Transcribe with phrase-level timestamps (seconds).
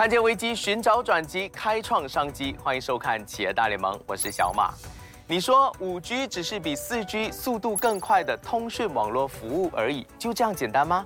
[0.00, 2.56] 看见危机，寻找转机，开创商机。
[2.64, 4.72] 欢迎收看《企业大联盟》，我是小马。
[5.26, 11.04] 你说五 G 只是比四 G 速度更快的通讯网络服务而已，就这样简单吗？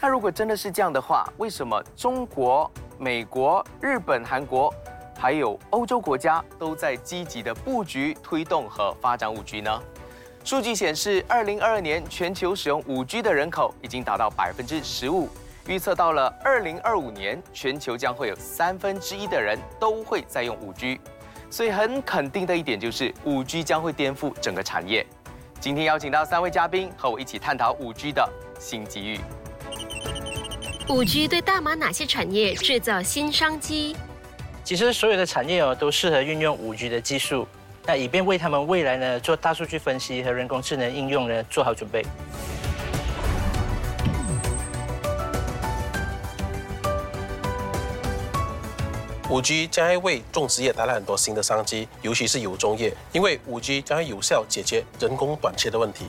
[0.00, 4.72] 那如果真的是这样的话，为什么中国、美国、日本、韩国，
[5.18, 9.82] 还有欧洲国家都在积极的布局、推动和发展五 G 呢？
[10.42, 15.28] 数据显示，二零二二年全球使用五 G 的人口已经达到百分之十五。
[15.68, 21.00] 预测到了二零二五年，全球将会有三分之一的人都会在用五 G。
[21.48, 25.06] 所以很肯定的一点就是，五 G 将会颠覆整个产业。
[25.60, 29.20] 今天邀请到三位嘉宾和我一起探讨五 G 的新机遇。
[30.88, 33.94] 五 G 对大马哪些产业制造新商机？
[34.64, 37.46] 其实所有的产业哦都适合运用五 G 的技术，
[37.86, 42.04] 那以便为他们未来呢做大数据分析和人工智能应用呢做好准备。
[49.32, 56.04] 五 G 将会为种植业带来很多新的商机，尤其是有种业，因为五 G 将会有效解决人工短缺的问题。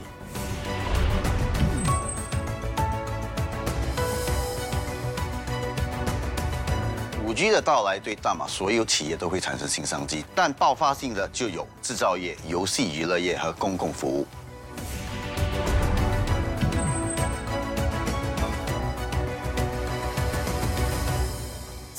[7.25, 14.27] 五 G 的到来对大马所有企业都会产生新商机，但爆发性的就有制造业、游戏娱乐业和公共服务。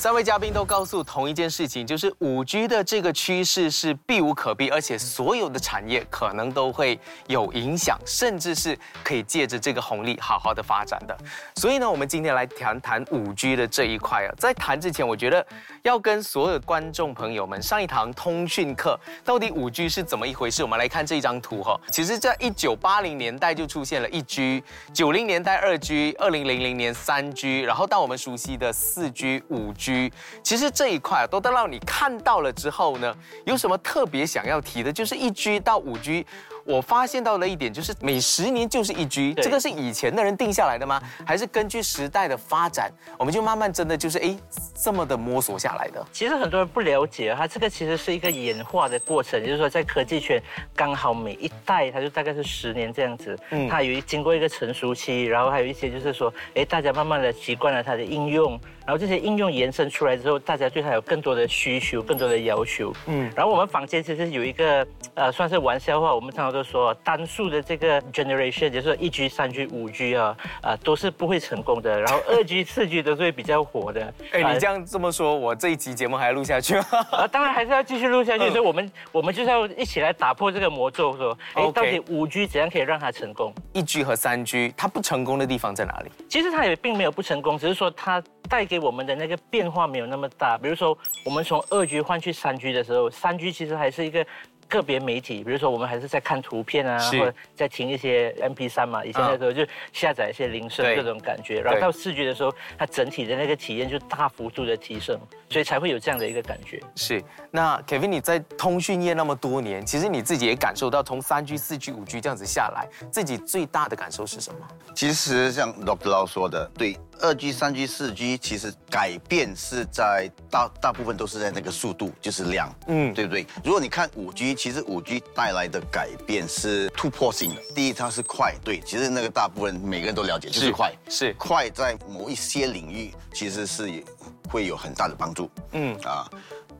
[0.05, 11.17] 三位嘉宾都告诉同一件事情，就是五 G 的这个趋势是避无可避，而且所有的产业可能都会有影响，甚至是可以借着这个红利好好的发展的。
[11.55, 14.29] 所以呢，我们今天来谈谈五 G 的这一块啊。
[14.37, 15.43] 在谈之前，我觉得
[15.81, 20.61] 要跟所有观众朋友们上一堂通讯课，到底五 G 是怎么一回事？
[20.61, 21.75] 我们来看这一张图哈。
[21.91, 24.63] 其实，在一九八零年代就出现了一 G，
[24.93, 29.94] 九零年代二 G，二零零零年三 G，然后到我们熟悉的四 G、五 G。
[30.43, 34.91] 其实这一块都等到你看到了之后呢，有什么特别想要提的？
[34.91, 36.25] 就是一 G 到五 G。
[36.65, 40.99] 我发现到了一点，就是每十年就是一 G，这个是以前的人定下来的吗？
[41.23, 44.35] 还是根据时代的发展，我们就慢慢真的就是哎
[44.73, 46.03] 这么的摸索下来的？
[46.11, 50.41] 其实很多人不了解，它这个其实是一个演化的过程，就是说在科技圈
[50.75, 66.55] 刚好每一代它就大概是十年这样子，嗯，它有经过一个成熟期，然后还有一些就是说，哎，大家慢慢的习惯了它的应用，然后这些应用延伸出来之后，大家对它有更多的需求，更多的要求，嗯，然后我们房间其实有一个呃算是玩笑话，我们常常。
[66.55, 71.99] 都说单数的这个 generation，就是一 G、三 G、五 G 啊，啊都是不会成功的。
[71.99, 74.13] 然后二 G、 四 G 都是会比较火的。
[74.31, 76.85] 哎，你这样这么说，我这一期节目还要录下去吗？
[77.11, 78.47] 啊， 当然还是要继续录下去。
[78.51, 83.53] 所 以我们我们就是要一起来打破这个魔咒，说哎，到底五 G 怎样可以让它成功？
[83.73, 86.11] 一 G 和三 G 它不成功的地方在哪里？
[86.29, 90.57] 其实它也并没有不成功，只是说它带给我们的那个变化没有那么大。
[90.57, 94.25] 比如说我们从二 G 换去三 G 的时候，三 G 其实还是一个。
[94.67, 106.81] 个别媒体，比如说我们还是在看图片啊，或者在听一些 MP3 嘛，以前的时候就下载一些铃声这种感觉，然后到视觉的时候，它整体的那个体验就大幅度的提升，所以才会有这样的一个感觉。
[106.95, 114.59] 是，那 Kevin 你在通讯业那么多年，其实你自己也感受到从三 G、四 G、五 G 这样子下来，自己最大的感受是什么？
[114.93, 116.09] 其实像 Dr.
[116.09, 116.97] Lau 说的，对。
[117.21, 123.47] 二 G、三 G、四 G，其实改变是在大大部分都是在那个速度，就是量，嗯，对不对？
[123.63, 127.61] 如果你看五 G，其实五 G 带来的改变是突破性的。
[127.73, 134.03] 第一，它是快，对，其实那个大部分每个人都了解，就是快，是快，在某一些领域其实是
[134.49, 136.29] 会有很大的帮助，嗯啊。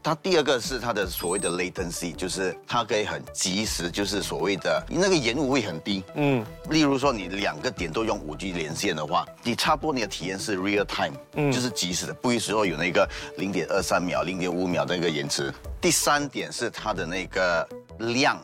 [0.05, 6.03] 它第二个是它的所谓的 latency，就是它可以很及时，就是所谓的那个延误会很低。
[6.13, 15.51] 嗯，例如说你两个点都用五 G 连线的话，你差不多你的体验是 real time，嗯，就是及时的，不会说有那个零点二三秒、零点五秒那个延迟。
[15.81, 18.39] 第三点是它的那个量，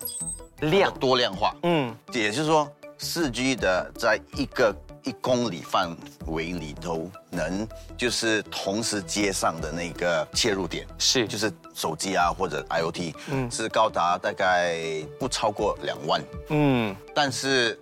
[0.61, 1.55] 量多量化。
[1.61, 4.75] 嗯，也就是说四 G 的在一个。
[5.03, 5.95] 一公里范
[6.27, 7.67] 围里头能
[7.97, 11.27] 就是同时接上的那个切入点是。
[11.27, 14.77] 就是手机啊或者 IOT，嗯，是高达大概
[15.19, 17.79] 不超过两万，嗯，但是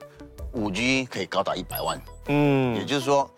[0.53, 3.29] 五 G 可以高达一百万，嗯，也就是说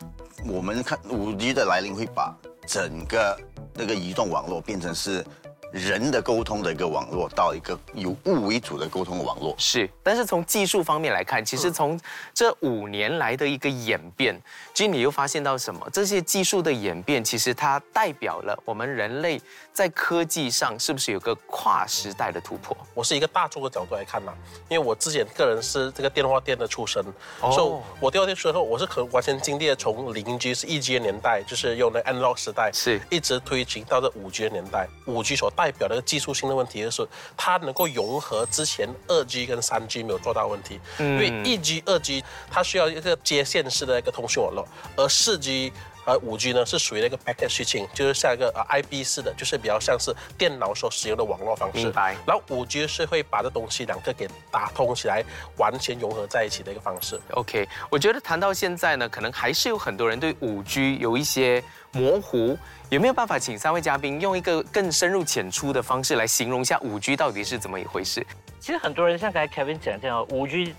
[0.46, 2.36] 我们看五 G 的来临会把
[2.68, 3.40] 整个
[3.74, 5.26] 那个移动网络变成是
[5.72, 9.56] 人的沟通的一个网络，到一个以物为主的沟通的网络。
[9.58, 12.00] 是，但是从技术方面来看，其实从
[12.34, 14.40] 这五年来的一个演变，
[14.74, 15.90] 其实你又发现到什么？
[15.94, 19.42] 这些技术的演变，其实它代表了我们人类
[19.72, 22.76] 在科技上是不是有个跨时代的突破？
[22.94, 24.34] 我是一个大众的角度来看嘛，
[24.70, 27.02] 因为我之前个人是这个电话店的出身，
[27.40, 34.88] 哦所以我电话店出身后，我是可能完全经历了从零 G 是一 G 的年代，就是用的 analog 时代，是一直推进到这五 G 的年代。
[35.06, 45.72] 五 G 所代表的技术性的问题就是，它能够融合之前二 G 跟三 G 没有做到问题，因为一 G、二 G 它需要一个接线式的一个通讯网络，而四 G。
[46.12, 51.86] 而五 G 呢是属于那个 packet switching，就是像一个呃 IP 式的，就是比较像是电脑所使用的网络方式。
[51.86, 52.16] 明白。
[52.28, 55.24] 然后五 G 是会把这东西两个给打通起来，
[55.58, 57.20] 完全融合在一起的一个方式。
[57.32, 61.64] OK，我觉得谈到现在呢，可能还是有很多人对五 G 有一些
[61.94, 62.58] 模糊，
[62.90, 68.26] 有没有办法请三位嘉宾用一个更深入浅出的方式来形容一下五 G 到底是怎么一回事？
[68.60, 70.74] 其实很多人像刚才 Kevin 讲这样，五 G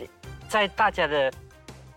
[0.49, 1.33] 在大家的。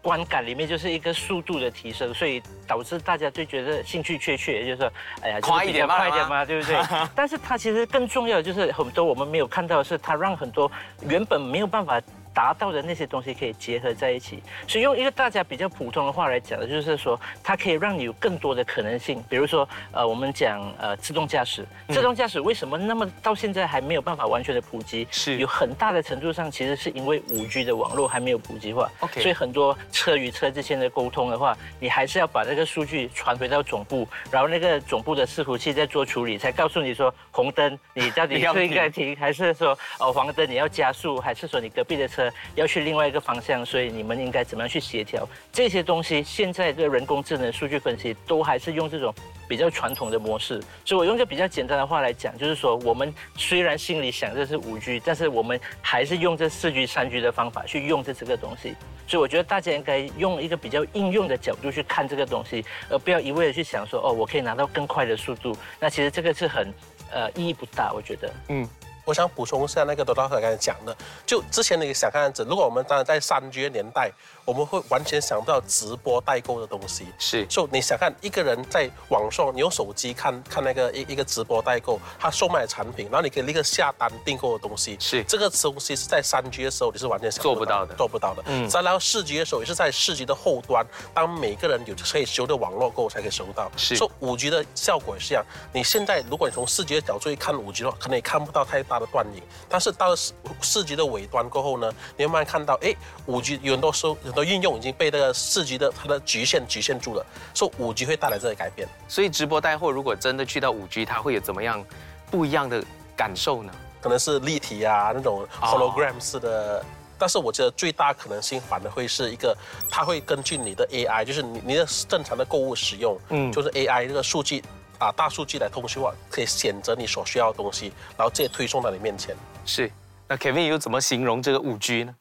[0.05, 4.93] 观感里面就是一个速度的提升，所以导致大家就觉得兴趣缺缺，就是说，
[5.23, 6.79] 哎呀，快一点嘛快一点嘛，对不对？
[7.15, 10.71] 但是它其实更重要的就是很多我们没有看到的是，它让很多
[11.09, 11.99] 原本没有办法。
[12.35, 19.23] 达到的那些东西可以结合在一起，所以用一个大家比较普通的话来讲的，就是说它可以让你有更多的可能性。
[19.29, 25.07] 比如说，呃，我们讲呃自动驾驶，自动驾驶为什么那么到现在还没有办法完全的普及？
[25.09, 28.91] 是有很大的程度上其实是因为五 G 的网络还没有普及化。
[28.99, 42.24] OK，所以很多车与车之间的沟通的话，你还是要把这个数据传回到总部，然后那个总部的伺服器再做处理，才告诉你说红灯你到底是应该停，还是说哦黄灯你要加速，还是说你隔壁的车
[42.55, 43.05] 要去另外。
[43.05, 46.23] 一个方向，所以你们应该怎么样去协调这些东西？
[46.23, 49.13] 现在的人工智能、数据分析都还是用这种
[49.47, 50.59] 比较传统的模式。
[50.83, 58.75] 所以我用个比较简单的话来讲，就是说，我们虽然心里想这是五 G，但是我们还是用这四 G、三 G 的方法去用这这个东西。
[59.07, 65.55] 所以我觉得大家应该用一个比较应用的角度去看这个东西，而不要一味的去想说，哦，我可以拿到更快的速度。
[65.79, 66.73] 那其实这个是很
[67.11, 68.33] 呃意义不大，我觉得。
[68.47, 68.67] 嗯。
[69.05, 74.11] 我想补充一下那个多道哥刚才讲的，就之前你想看子，如果我们当然在三 G 年代。
[74.45, 77.43] 我们会完全想不到直播代购的东西，是。
[77.47, 85.23] 就你想看一个人在网上，你用手机看看那个一一个直播代购，他售卖的产品，然后你可以立刻下单订购的东西，是。
[85.23, 88.43] 这个东西是在三 G 的时候你是完全做不到的，做不到的。
[88.45, 88.69] 嗯。
[88.69, 93.71] 再然后四 G 的时候也是在四 G 的后端，当每个人有可以修的网络购才可以收到。
[93.75, 93.95] 是。
[93.95, 95.43] 说五 G 的效果也是一样，
[95.73, 99.41] 你现在如果你从四 G 的角度去看五 G 的话，可能也看不到太大的断影。
[99.67, 102.95] 但是到了四四 G 的尾端过后呢，你慢慢看到，哎，
[103.25, 105.09] 五 G 有很多收很多应用已经被。
[105.15, 111.81] 这个四 G 的它的局限局限住了，说五 G 会带来这个改变，所以直播带货如果真的去到五 G，它会有怎么样
[112.29, 112.83] 不一样的
[113.15, 113.71] 感受呢？
[114.01, 116.83] 可能是立体啊那种 hologram 式的，
[117.17, 119.57] 但是我觉得最大可能性反而会是一个，
[119.89, 124.61] 它会根据你的 AI，就是你你的正常的购物使用，嗯，就是 AI 这个数据
[124.99, 129.33] 啊大数据来通讯化，可以选择你所需要的东西，然后直接推送到你面前。
[129.65, 129.89] 是，
[130.27, 132.13] 那 Kevin 又怎么形容这个五 G 呢？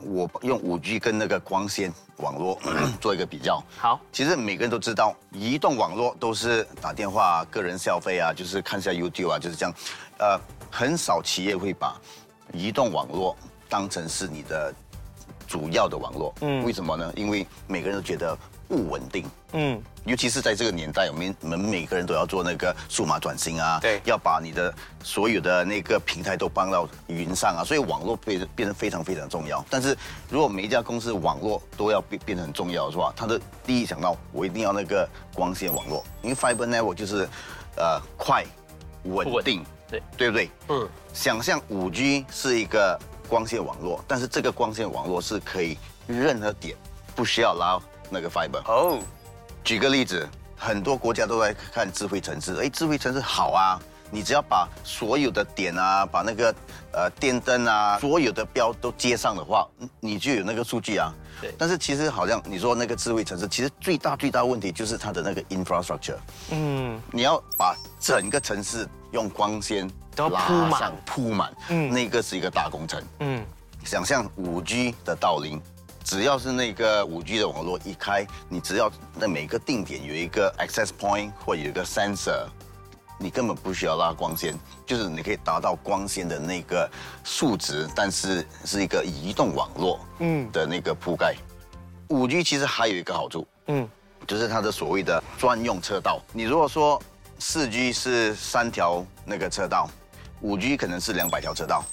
[0.00, 2.58] 我用五 G 跟那个光纤网络
[3.00, 3.62] 做一个比较。
[3.76, 9.74] 好，其实每个人都知道，移动网络都是打电话、个人消费啊，就是看一下 YouTube 啊，就是这样。
[10.18, 12.00] 呃，很少企业会把
[12.52, 13.36] 移动网络
[13.68, 14.74] 当成是你的
[15.46, 16.34] 主要的网络。
[16.40, 17.12] 嗯，为什么呢？
[17.16, 18.36] 因为每个人都觉得。
[18.70, 29.64] 不稳定，嗯，尤其是在这个年代，我们我们每个人都要做那个数码转型啊，对，要把你的所有的那个平台都搬到云上啊，所以网络变变得非常非常重要。
[29.68, 33.12] 但是如果每一家公司网络都要变变得很重要，是吧？
[33.16, 37.28] 他的第一想到我一定要那个光纤网络，因为 fiber network 就是，
[37.76, 38.44] 呃，快、
[39.02, 40.48] 稳定，对，对不对？
[40.68, 40.88] 嗯。
[41.12, 42.96] 想象五 G 是一个
[43.28, 46.76] 光纤网络，但是这个光纤网络是可以任何点
[47.16, 47.80] 不需要拉。
[48.10, 48.98] 那个 fiber 哦，
[49.64, 53.78] 举个例子，很多国家都在看智慧城市，哎，智慧城市好啊，
[54.10, 56.54] 你只要把所有的点啊，把那个
[56.92, 59.66] 呃电灯啊，所有的标都接上的话，
[60.00, 61.14] 你就有那个数据啊。
[61.40, 61.54] 对。
[61.56, 66.18] 但是其实好像你说那个智慧城市，其实最大最大问题就是它的那个 infrastructure。
[66.50, 67.00] 嗯。
[67.12, 73.02] 你要把整个城市用光纤都要铺满，铺满，嗯，那个是一个大工程。
[73.20, 73.44] 嗯。
[73.84, 75.60] 想象五 G 的到临。
[76.04, 78.90] 只要是那个五 G 的网络一开，你只要
[79.20, 82.46] 在每个定点有一个 access point 或有一个 sensor，
[83.18, 84.54] 你根本不需要拉光纤，
[84.86, 86.90] 就是你可以达到光纤的那个
[87.22, 91.36] 数值，但是是一个移动网络嗯的那个铺盖。
[92.08, 93.88] 五 G 其实还有一个好处，嗯，
[94.26, 96.20] 就是它的所谓的专用车道。
[96.32, 97.00] 你如果说
[97.38, 99.88] 四 G 是三条那个车道，
[100.40, 101.84] 五 G 可能是两百条车道，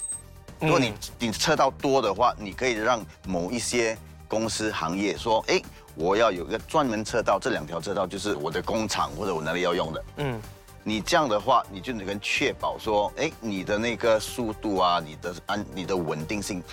[0.59, 3.97] 如果你你车道多的话，你可以让某一些
[4.27, 5.61] 公司行业说，哎，
[5.95, 10.03] 我要有一个专门车道，这两条车道就是我的工厂或者我哪里要用的。
[10.17, 10.41] 嗯，
[10.83, 16.63] 你这样的话，你就能确保说，哎，你的那个速度啊，你的安，你的稳定性。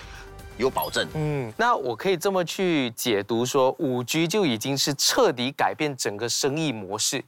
[0.57, 7.25] 有保证，嗯，那我可以这么去解读说，五 G 就已经是彻底改变整个生意模式，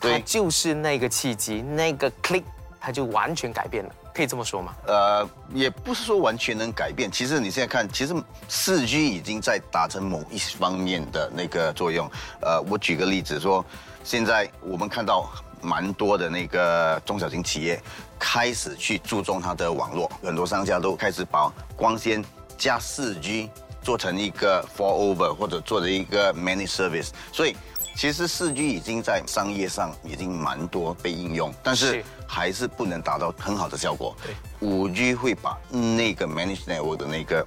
[0.00, 2.42] 对，就是那个契机，那个 click，
[2.80, 4.72] 它就完全改变了，可以这么说吗？
[4.86, 8.14] 呃，也不是说完全能改变，其实你现在看，其实
[8.48, 12.08] 四 G 已经在达成某一方面的那个作用。
[12.40, 13.64] 呃，我举个例子说，
[14.04, 15.28] 现在我们看到
[15.60, 17.82] 蛮多的那个中小型企业
[18.18, 22.24] 开始去注重它的网络，很多商家都开始把光纤。
[22.56, 23.50] 加四 G
[23.82, 27.56] 做成一个 f o r over 或者做的一个 many service，所以
[27.96, 34.16] 其实四 G 已经在商业上已经蛮多被应用，但是还是不能达到很好的效果。
[34.60, 37.46] 五 G 会把那个 managed network 的那个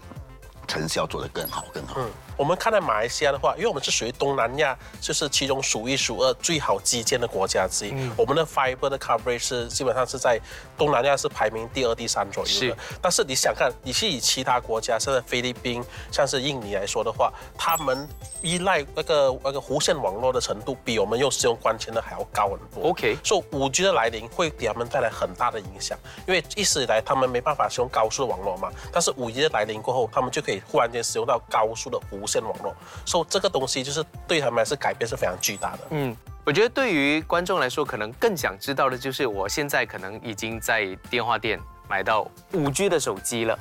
[0.68, 2.02] 成效做得更好更好。
[2.38, 7.94] 我们看到马来西亚的话，因为我们是属于东南亚，就是其中数一数二最好基建的国家之一。
[8.16, 10.40] 我们的 fiber 的 coverage 是基本上是在
[10.78, 12.78] 东南亚是排名第二、第三左右的。
[13.02, 18.08] 但是你想看，你是以其他国家，像是菲律宾、像是印尼来说的话，他们
[18.44, 22.92] 依赖那个那个无线网络的程度，比我们用使用光纤的还要高很多。
[22.92, 28.72] OK，所以五 G 的来临会给他们带来很大的影响，因为一直以来他们没办法使用高速的网络嘛。
[28.92, 32.76] 但是五 G 的来临过后，他们就可以忽然间使用到高速的无线网络。
[33.06, 35.80] 所以这个东西就是对他们来说改变是非常巨大的。
[35.92, 43.58] 嗯，我觉得对于观众来说，可能更想知道的就是，我现在可能已经在电话店买到五 G 的手机了，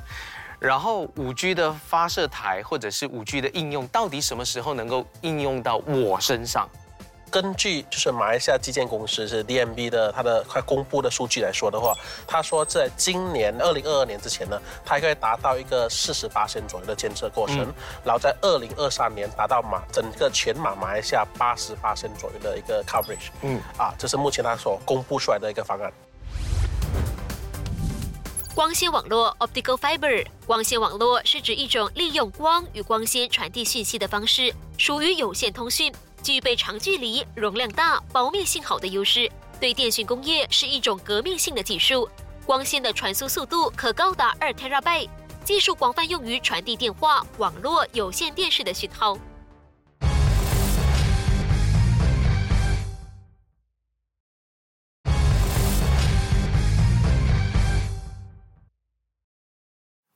[0.59, 6.69] 然后五 G 的发射台或者是五 G 的应用，到底什么时候能够应用到我身上？
[7.29, 11.93] 根据就是马来西亚基建公司是 DMB 的，它的快公布的数据来说的话，
[12.25, 17.59] 他说在今年二零二二年之前呢，它可以达到一个四十八千左右的监测过程，
[18.03, 23.29] 然后在二零二三年达到马整个全马马来西亚八十八千左右的一个 coverage。
[23.41, 25.91] 嗯，啊，这是目前他所公布出来的一个方案。
[28.55, 35.93] 光纤网络 （Optical Fiber） 光纤网络是指一种利用光与光纤传递讯息的方式，属于有线通讯。
[36.27, 39.31] 具备长距离、容量大、保密性好的优势，
[39.61, 42.05] 对电讯工业是一种革命性的技术。
[42.45, 45.07] 光纤的传输速度可高达二 tara bay
[45.45, 49.17] 技术广泛用于传递电话、网络、有线电视的讯号。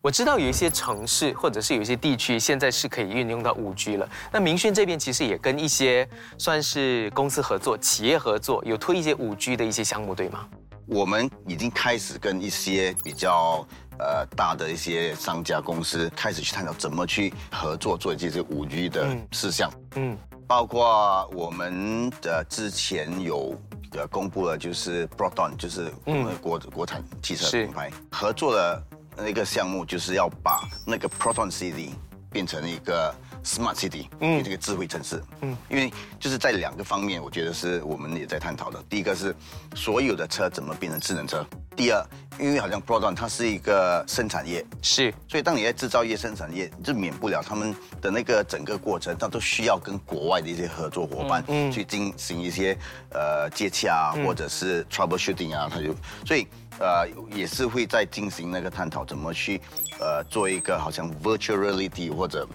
[0.03, 4.09] 我知道有一些城市或者是有一些地区现在是可以运用到五 G 了。
[4.31, 10.47] 那明轩这边其实也跟一些算是公司合作、企业合作，有推一些五 G 的一些项目，对吗？
[10.87, 13.63] 我们已经开始跟一些比较
[13.99, 19.71] 呃大的一些商家公司开始去探讨怎么去合作做这些五 G 的事项。
[19.97, 20.17] 嗯，
[20.47, 23.55] 包括我们的之前有
[23.91, 28.83] 呃公布了，就是 Broadon，就是我们国国产汽车品牌合作了。
[29.17, 31.91] 那个项目就是要把那个 Proton City
[32.31, 38.81] 变成一个 Smart City，嗯，这个智慧城市，嗯，因为就是在两个方面，我觉得是我们也在探讨的。
[38.89, 39.35] 第一个是
[39.75, 41.45] 所有的车怎么变成智能车，
[41.75, 42.05] 第二，
[42.39, 52.77] 因为好像 Proton 它是一个生产业，是，所以当你在制造业、生产业，就免不了他们的那个整个过程，它都需要跟国外的一些合作伙伴去进行一些
[53.11, 55.95] 呃接洽啊或者是 troubleshooting 啊，它就
[56.25, 56.47] 所以。
[56.79, 59.61] 呃，也是会在进行那个探讨，怎么去
[59.99, 62.47] 呃做一个好像 virtual reality 或者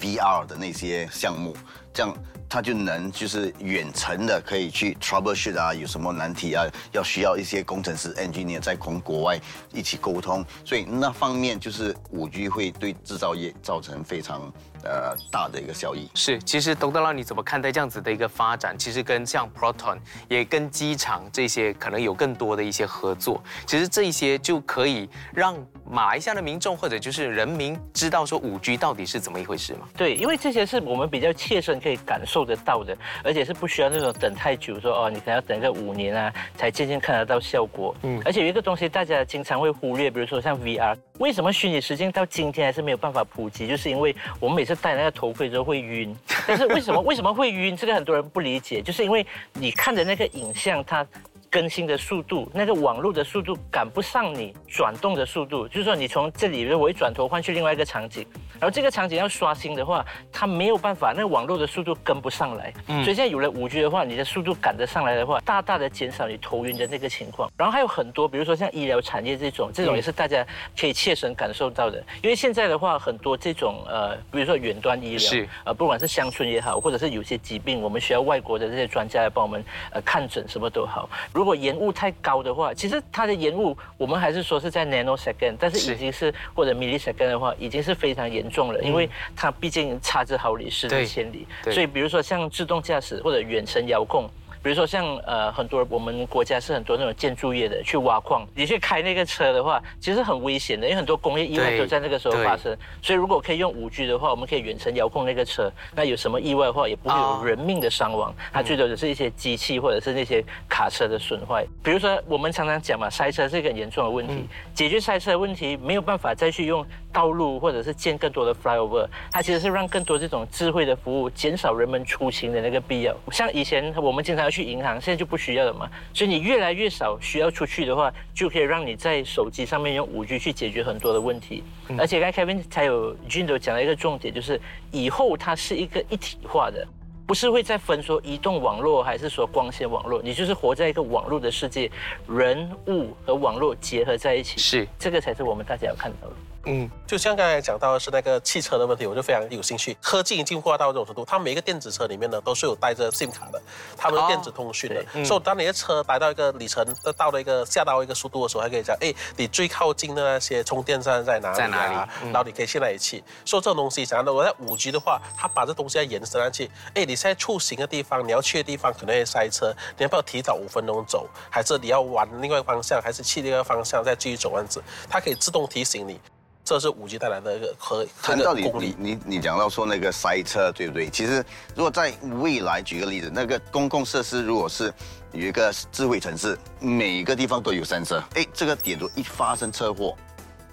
[0.00, 1.56] VR 的那些项目，
[1.92, 2.14] 这样
[2.48, 9.38] 他就能就是远程的可以去 troubleshoot 啊，有什么难题啊，要需要一些工程师 engineer 在同国外
[9.72, 14.52] 一起沟通，所以那方面就是五 G 会对制造业造成非常。
[14.84, 18.76] 呃，大的一个效益是，其实董德拉你怎么看待这样子的一个发展？
[18.78, 19.98] 其实跟像 Proton
[20.28, 25.56] 也跟机场这些可能有更多的一些合作，其实这一些就可以让
[25.90, 29.88] 马来西亚的民众或者就是人民知道说五 G 到底是怎么一回事嘛？
[29.96, 37.94] 对，因为这些是我们比较切身可以感受得到的，而且是不需要那种等太久，说哦，你可能要等个五年啊，才渐渐看得到效果。
[38.02, 43.68] 嗯，而且有一个东西大家经常会忽略，比如说像 VR，为什么虚拟实境到今天还是没有办法普及？
[43.68, 47.76] 就是因为我们每次戴那个头盔之后会晕，但是为什么为什么会晕？
[47.76, 51.06] 这个很多人不理解，就是因为你看的那个影像它。
[51.54, 62.74] 更新的速度，那个网络的速度赶不上你转动的速度，就是说你从这里我一转头换去另外一个场景，然后这个场景要刷新的话，它没有办法，那个网络的速度跟不上来。
[62.88, 67.48] 所以现在有了五 G 的话，你的速度赶得上来的话，大大的减少你头晕的那个情况。
[67.56, 70.44] 然后还有很多，比如说像医疗产业这种，这种也是大家
[70.76, 72.04] 可以切身感受到的。
[72.20, 81.08] 因为现在的话，很多这种呃，比如说远端医疗，是呃，不管是乡村也好，或者是有些疾病，我们需要外国的这些专家来帮我们呃看诊，什么都好。
[81.32, 91.46] 如果延误太高的话，其实它的延误我们还是说是在 nanosecond，但是已经是或者 millisecond 的话，已经是非常严重了，因为它毕竟差之毫厘，失之千里。
[91.64, 94.28] 所以比如说像自动驾驶或者远程遥控。
[94.64, 102.74] 比如说像呃很多我们国家是很多那种建筑业的去挖矿，你去开那个车的话，其实很危险的，因为很多工业意外都在那个时候发生。
[103.02, 111.62] 所以如果可以用五 G 的话，我们可以远程遥控那个车，那有什么意外的话，也不会有人命的伤亡，它最多只是一些机器或者是那些卡车的损坏。
[111.82, 123.14] 比如说我们常常讲嘛，塞车是一个很严重的问题，解决塞车的问题没有办法再去用道路或者是建更多的 flyover，它其实是让更多这种智慧的服务减少人们出行的那个必要。
[123.30, 124.53] 像以前我们经常。
[124.54, 131.64] 去银行现在就不需要了嘛，所以你越来越少需要出去的话，就可以让你在手机上面用五 G 去解决很多的问题。
[131.98, 134.60] 而且刚才 Kevin 才有 Jindo 讲了一个重点，就是
[134.92, 136.86] 以后它是一个一体化的，
[137.26, 141.90] 不是会再分说移动网络还是说光纤网络，你就是活在一个网络的世界，
[142.28, 146.34] 人物和网络结合在一起，是这个才是我们大家要看到的。
[146.66, 149.96] 嗯，就像刚才讲到的是那个汽车的问题，我就非常有兴趣。
[150.00, 153.60] 科技已经进化到这种程度，它每一个电子车里面呢都是有带着 SIM 卡的，
[153.96, 155.24] 它们电子通讯的。
[155.24, 156.84] 所以当你的车来到一个里程，
[157.16, 161.56] 到了一个下到一个速度的时候，还可以讲，哎，你最靠近的那些充电站在哪里？
[161.56, 162.30] 在哪里？
[162.32, 163.22] 然后你可以现在一起。
[163.44, 166.70] 说这种东西，想到我在五 G 的话，它把这东西要延伸上去。
[166.94, 171.28] 哎，你现在出行的地方，你要去的地方可能会塞车，你要不要提早五分钟走？
[171.50, 174.82] 还是你要往另外方向，还是去另个方向再继续走这样子？
[175.10, 176.18] 它可以自动提醒你。
[176.64, 181.10] 这是五 G 带来的一个和谈到你你你你讲到说那个塞车对不对？
[181.10, 181.44] 其实
[181.76, 184.92] 如果在未来举个例子，那个公共设施如果是
[185.32, 190.16] 有一个智慧城市，每个地方都有三车，哎，这个点如一发生车祸，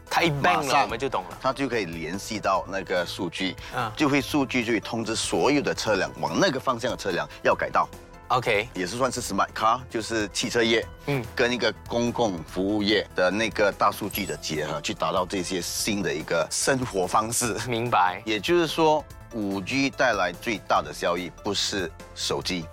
[0.10, 7.90] 它一 bang 了，我们就懂了，它就可以联系到那个数据，啊，就会数据就会通知所有的车辆往那个方向的车辆要改道。
[8.32, 17.54] OK，也是算是 smart car，就是汽车业，嗯，跟一个公共服务业的那个大数据的结合，去达到这些新的一个生活方式。
[17.68, 18.22] 明白。
[18.26, 19.04] 也就是说，
[19.34, 22.64] 五 G 带来最大的效益不是手机，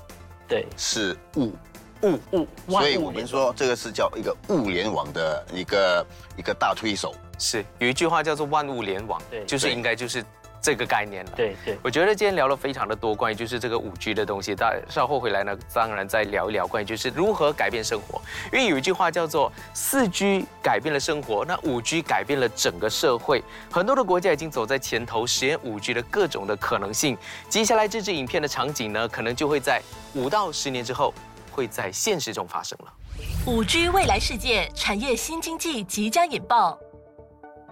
[0.47, 1.53] 对，是物
[2.03, 2.47] 物物。
[2.69, 6.07] 所以我们说这个是叫一个物联网的一个
[6.37, 7.13] 一个大推手。
[7.37, 10.25] 是有一句话叫做万物联网，对，就是应该就是。
[10.61, 14.55] 这个概念了，对对，我觉得今天聊了非常的多，关于就是这个五 G 的东西。
[14.55, 18.21] 大稍后回来呢，当然再聊一聊关于就是如何改变生活。
[18.53, 23.43] 因为有一句话叫做四 G 改变了生活，那五 G 改变了整个社会。
[23.71, 27.17] 很多的国家已经走在前头，实验五 G 的各种的可能性。
[27.49, 29.81] 接下来这支影片的场景呢，可能就会在
[30.15, 31.15] 五到十年之后，
[31.53, 32.93] 会在现实中发生了。
[33.47, 36.79] 五 G 未来世界产业新经济即将引爆。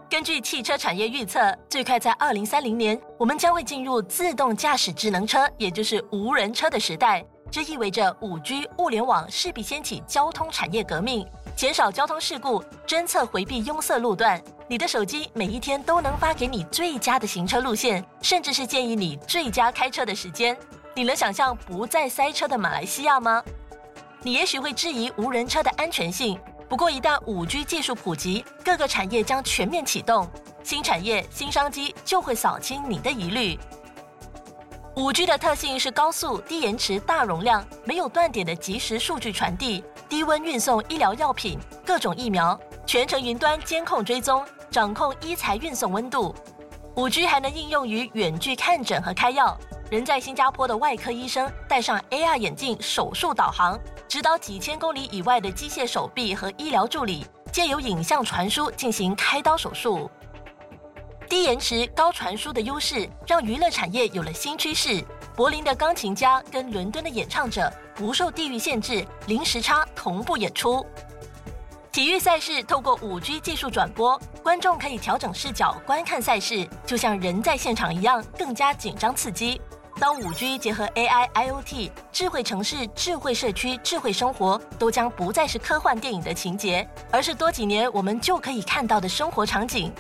[0.09, 7.25] 根据汽车产业预测，最快在二零三零年，我们将会进入自动驾驶智能车，也就是无人车的时代。
[7.51, 14.41] 这意味着五 G 物联网势必掀起交通产业革命，减少交通事故，侦测回避拥塞路段。
[14.69, 20.57] 你的手机每一天都能发给你最佳的行车路线，甚至是建议你最佳开车的时间。
[20.95, 23.43] 你能想象不再塞车的马来西亚吗？
[24.23, 26.39] 你也许会质疑无人车的安全性。
[26.69, 30.29] 不过，一旦五 G 技术普及，各个产业将全面启动，
[30.65, 33.59] 新产业、新商机就会扫清你的疑虑。
[34.97, 46.35] 五 G 的特性是高速、低延迟、大容量，没有断点的即时数据传递，低温运送医疗药品、各种疫苗，全程云端监控追踪，掌控医材运送温度。
[46.97, 49.57] 五 G 还能应用于远距看诊和开药。
[49.89, 60.11] 人在新加坡的外科医生戴上 AR 眼镜，手术导航，指导几千公里以外的机械手臂和医疗助理，借由影像传输进行开刀手术。
[61.29, 65.05] 低延迟、高传输的优势，让娱乐产业有了新趋势。
[65.35, 70.87] 柏林的钢琴家跟伦敦的演唱者不受地域限制，零时差同步演出。
[71.91, 79.61] 体育赛事透过五 G 技术转播，观众可以调整视角观看赛事，就像人在现场一样，更加紧张刺激。
[79.99, 89.91] 当五 G 结合 AI、IoT、智慧城市、智慧社区、智慧生活，都将不再是科幻电影的情节，而是多几年我们就可以看到的生活场景。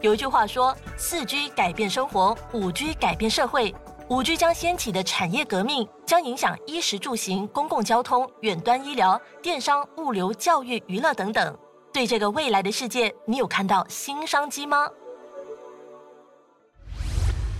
[0.00, 3.74] 有一句话说：“四 G 改变生活，五 G 改变社会。”
[4.08, 11.58] 五 G 将掀起的产业革命，将影响衣食住行、公共交通、远端医疗、电商、物流、教育、娱乐等等。
[11.92, 14.88] 对这个未来的世界，你有看到新商机吗？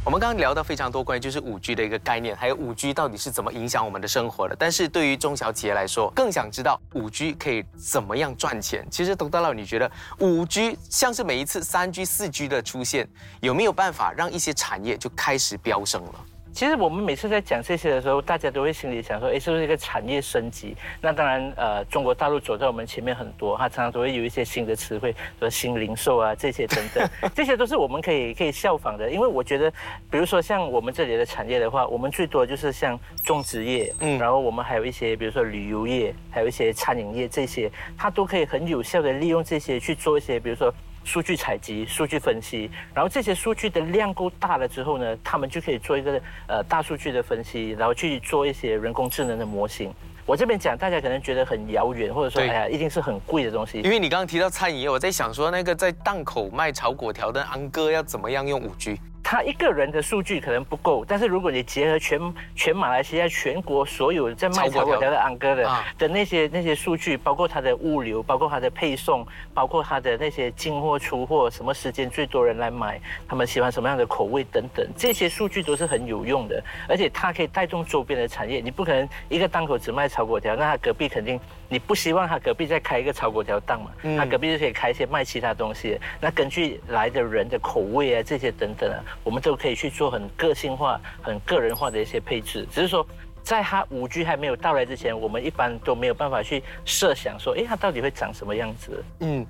[0.06, 4.54] 我们刚刚聊到非常多关于就是五 G 的一个概念，还有五 G 到底是怎么影响我们的生活的。
[4.56, 8.86] 但是对于中小企业来说，更想知道五 G 可以怎么样赚钱。
[8.88, 9.90] 其实，董大佬，你觉得
[10.20, 13.08] 五 G 像是每一次三 G、四 G 的出现，
[13.40, 16.14] 有没有办法让一些产业就开始飙升了？
[16.56, 20.74] 其实我们每次在讲这些的时候，大家都会心里想说，哎，是不是一个产业升级？
[21.02, 29.10] 那当然，呃，中国大陆走在我们前面很多，它常常都会有一些新的词汇，说新零售啊这些等等， 这些都是我们可以可以效仿的。
[29.10, 29.70] 因为我觉得，
[30.10, 40.72] 比如说像我们这里的产业的话，我们最多就是像种植业，嗯，然后我们还有一些，比如说旅游业，还有一些餐饮业这些，它都可以很有效的利用这些去做一些，比如说。
[41.06, 49.94] 数据采集、数据分析，然后这些数据的量够大了之后呢，他们就可以做一个呃大数据的分析，然后去做一些人工智能的模型。
[50.26, 53.80] 我这边讲，大家可能觉得很遥远，或者说哎呀，一定是很贵的东西。
[53.82, 59.00] 因为你刚刚提到餐饮业，我在想说，那个在档口卖炒粿条的安哥要怎么样用五 G？
[59.28, 78.60] 他一个人的数据可能不够，但是如果你结合全全马来西亚全国所有在卖炒粿条的安哥的的那些那些数据，包括他的物流，包括他的配送，包括他的那些进货出货，什么时间最多人来买，他们喜欢什么样的口味等等，这些数据都是很有用的，而且它可以带动周边的产业。
[78.60, 83.90] 你不可能一个档口只卖炒粿条，那他隔壁肯定你不希望他隔壁再开一个炒粿条档嘛？
[84.16, 85.98] 他隔壁就可以开一些卖其他东西。
[86.20, 89.02] 那根据来的人的口味啊，这些等等啊。
[89.24, 93.04] 我们都可以去做很个性化、很个人化的一些配置，只是说，
[93.42, 99.04] 在它五 G 还没有到来之前，我们一般都没有办法去设想说，哎，它到底会长什么样子？
[99.20, 99.44] 嗯。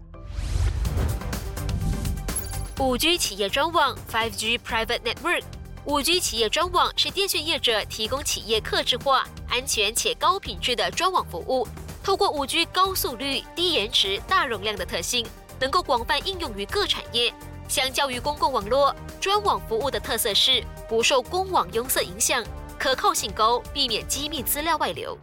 [2.79, 5.43] 五 G 企业专网 （5G Private Network），
[5.87, 11.67] 五 G 企业专网是电讯业者提供企业客制化、安全且高品质的专网服务。
[12.07, 15.27] 透过五 G 高速率、低延迟、大容量的特性，
[15.59, 17.35] 能够广泛应用于各产业。
[17.67, 22.45] 相较于公共网络，专网服务的特色是不受公网拥塞影响，
[22.79, 25.19] 可靠性高，避免机密资料外流。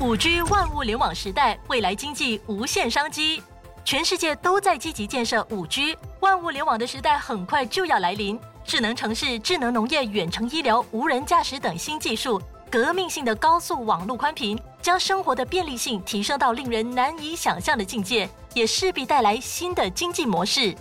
[0.00, 3.42] 五 G 万物联网时代，未来经济无限商机，
[3.84, 8.40] 全世界都在积极建设五 G 万物联网的时代，很快就要来临。
[8.64, 20.74] 智能城市、智能农业、远程医疗、无人驾驶等新技术，革命性的高速网络宽频，将生活的便利性提升到令人难以想象的境界，也势必带来新的经济模式。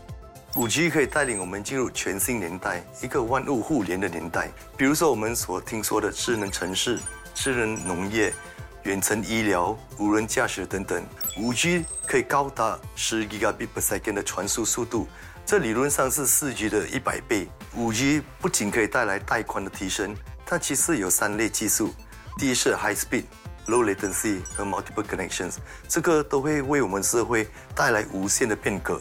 [0.55, 4.49] 五 G 可以带领我们进入全新年代，一个万物互联的年代。
[4.77, 6.97] 比如说我们所听说的智能城市、
[7.35, 8.33] 智能农业、
[8.83, 11.01] 远程医疗、无人驾驶等等，
[11.37, 15.07] 五 G 可以高达 10GB per second 的传输速度。
[15.45, 17.47] 这理论上是四 G 的一百倍。
[17.75, 20.13] 五 G 不仅可以带来带宽的提升，
[20.45, 21.93] 它其实有三类技术：
[22.37, 23.23] 第一是 High Speed、
[23.67, 25.55] Low Latency 和 Multiple Connections，
[25.87, 28.99] 这个都会为我们社会带来无限的变革。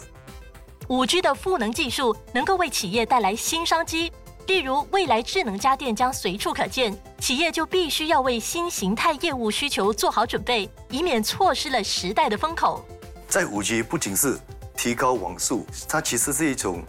[0.88, 4.12] 五 G 的赋能技术能够为企业带来新商机，
[4.48, 12.84] 例如未来智能家电将随处可见，企业就必须要为新形态业务需求做好准备，以免错失了时代的风口。
[13.28, 14.38] 在五 G 不仅是
[14.76, 16.82] 提高网速，它其实是一种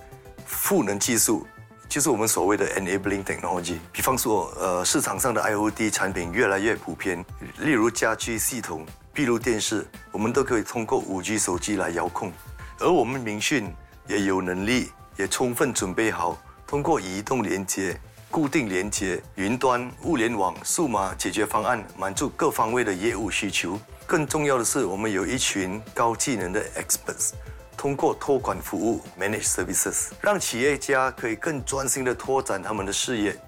[0.45, 1.45] 赋能技术，
[1.87, 3.77] 就是我们所谓的 enabling technology。
[3.91, 7.23] 比方说，呃，市场上的 IOT 产品越来越普遍，
[7.59, 12.31] 例如家居系统、闭路电视，我们都可以通过五 G 手机来遥控。
[12.79, 13.71] 而我们明讯
[14.07, 16.37] 也有能力，也充分准备好，
[16.73, 17.95] 通过移动连接、
[18.31, 23.79] 固定连接、云端、物联网、数码解决方案，满足各方位的业务需求。
[24.07, 27.33] 更重要的是，我们有一群高技能的 experts。
[27.77, 33.39] 通过托管服务 （managed services），让企业家可以更专心的拓展他们的事业。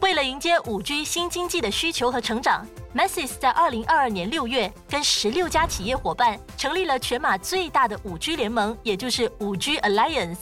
[0.00, 10.38] 为了迎接五 G 新经济的需求和成长 m a s s i s 在二零二二年六月跟十六家企业伙伴成立了全马最大的五 G 联盟，也就是五 G Alliance。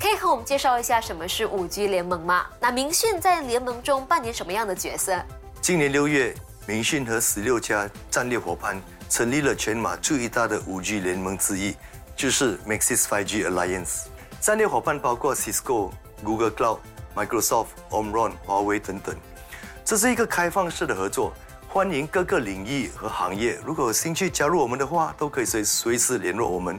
[0.00, 2.46] 可以和我们介绍一下什么是五 G 联盟吗？
[2.58, 5.22] 那明讯在联盟中扮演什么样的角色？
[5.60, 6.34] 今年六月，
[6.66, 11.76] 明讯和十六家战略伙伴成立了全马最大的五 G 联盟之一。
[12.16, 14.06] 就是 Maxis 5G Alliance，
[14.40, 15.90] 战略伙伴包括 Cisco、
[16.24, 16.78] Google Cloud、
[17.14, 19.14] Microsoft、Omron、华为等等。
[19.84, 21.34] 这是一个开放式的合作，
[21.68, 26.78] 欢迎各个领域和行业，如果有兴趣加入我们的话，都可以随随时联络我们。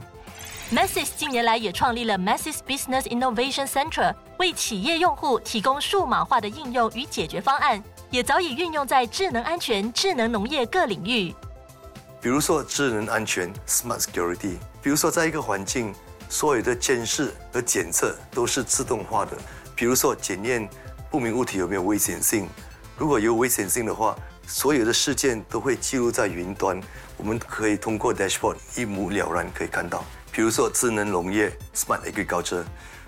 [0.74, 11.36] Massis 近年来也创立了 Massis Business Innovation Center，为企业用户提供数码化的应用与解决方案，也早已运用在智能安全、智能农业各领域。
[12.22, 15.94] 比如说智能安全 （Smart Security），比如说在一个环境，
[16.30, 19.38] 所有的监视和检测都是自动化的，
[19.76, 20.70] 比如说检验
[21.10, 22.48] 不明物体有没有危险性，
[22.98, 24.16] 如果有危险性的话，
[24.48, 26.82] 所有的事件都会记录在云端，
[27.18, 30.02] 我们可以通过 dashboard 一目了然可以看到。
[30.32, 32.64] 比如说智能农业 （Smart Agriculture），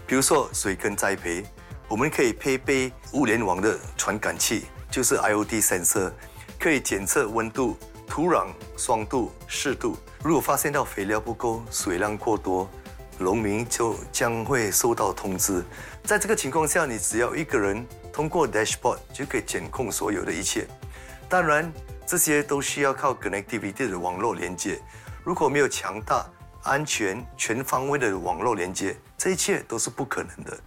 [0.05, 1.45] 比如说水耕栽培，
[1.87, 6.11] 我们可以配备物联网的传感器，就是 IoT sensor，
[6.59, 9.97] 可以检测温度、土壤酸度、湿度。
[10.21, 12.69] 如果发现到肥料不够、水量过多，
[13.17, 15.63] 农民就将会收到通知。
[16.03, 20.67] 在这个情况下，你只要一个人通过 dashboard 就可以监控所有的一切。
[21.29, 21.71] 当然，
[22.05, 24.81] 这些都需要靠 connectivity 的网络连接。
[25.23, 26.29] 如果没有强大、
[26.63, 30.57] 安全、全方位的网络连接，这一切都是不可能的。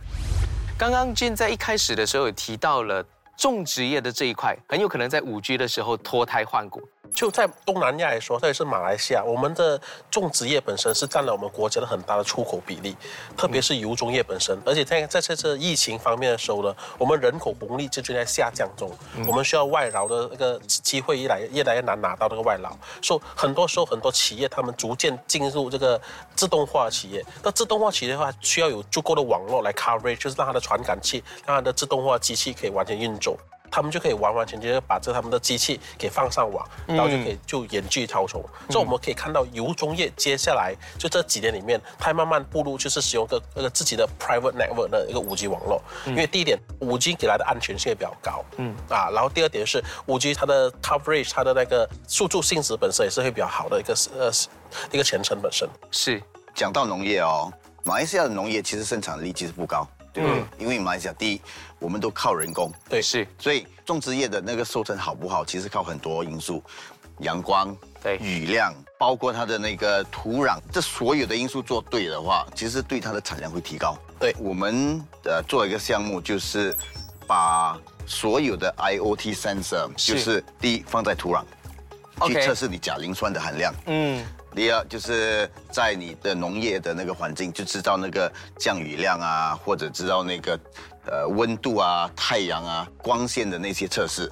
[0.79, 3.03] 刚刚俊在一开始的时候有提到了
[3.37, 6.87] 种植业的这一块，很有可能在五 G 的时候脱胎换骨。
[7.15, 12.97] 就在东南亚来说，特别是马来西亚，我们的种植业本身是占了我们国家的很大的出口比例，
[13.37, 14.57] 特别是油棕业本身。
[14.65, 18.91] 而且在在这次疫情方面的时候呢，我们人口红利就正在下降中，
[19.27, 22.71] 我们需要外劳的那个机会越来越来越难拿到那个外劳，
[23.03, 26.01] 所以很多时候很多企业他们逐渐进入这个
[26.35, 27.25] 自动化企业。
[27.43, 33.39] 那自动化企业的话，需要有足够的网络来 cover，就是让它的传感器、让它的自动化机器可以完全运作。
[33.77, 38.43] 他们就可以完完全全把这他们的机器给放上网，然后就可以就远距超充。
[38.71, 45.83] 所以我们可以看到油棕业接下来就这几年里面，它慢慢步入就是使用个那个自己的 private network 的一个五 G 网络。
[46.07, 54.33] 因为第一点，五 G 给来的安全性也比较高，嗯啊，然后第二点是五 G 它的 coverage 它的那个速度性质本身也是会比较好的一个呃
[54.91, 55.69] 一个前程本身。
[55.91, 56.23] 是
[56.55, 57.53] 讲到农业哦，
[57.85, 59.87] 马来西亚的农业其实生产力其实不高。
[60.19, 61.43] 嗯，因为马来西亚第一，
[61.79, 66.63] 我们都靠人工，对，是，所以种植业的那个收成好不好，其实靠很多因素，
[67.19, 73.97] 阳光，对，雨量，包括它的那个土壤，这所有的因素做对的话，其实对它的产量会提高。
[74.19, 76.75] 对，我们呃做一个项目，就是
[77.27, 81.45] 把所有的 IOT sensor，就是第一放在土壤，
[82.27, 83.75] 去测试你钾磷酸的含量。
[83.87, 84.25] 嗯。
[84.55, 90.59] 第二就是在你的农业的那个环境，就知道那个降雨量啊，或者知道那个
[91.07, 94.31] 呃温度啊、太阳啊、光线的那些测试。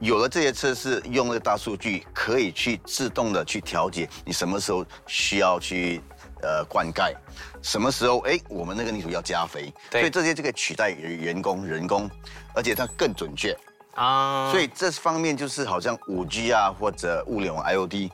[0.00, 6.00] 有了这些测试，用那个大数据，可以去自动的去调节你什么时候需要去
[6.42, 7.14] 呃灌溉，
[7.62, 12.10] 什么时候哎我们那个泥土要加肥，所以这些就可以取代员工人工，
[12.54, 13.56] 而且它更准确
[13.94, 14.50] 啊。
[14.50, 18.10] 所以这方面就是好像五 G 啊或者物联网 IOT。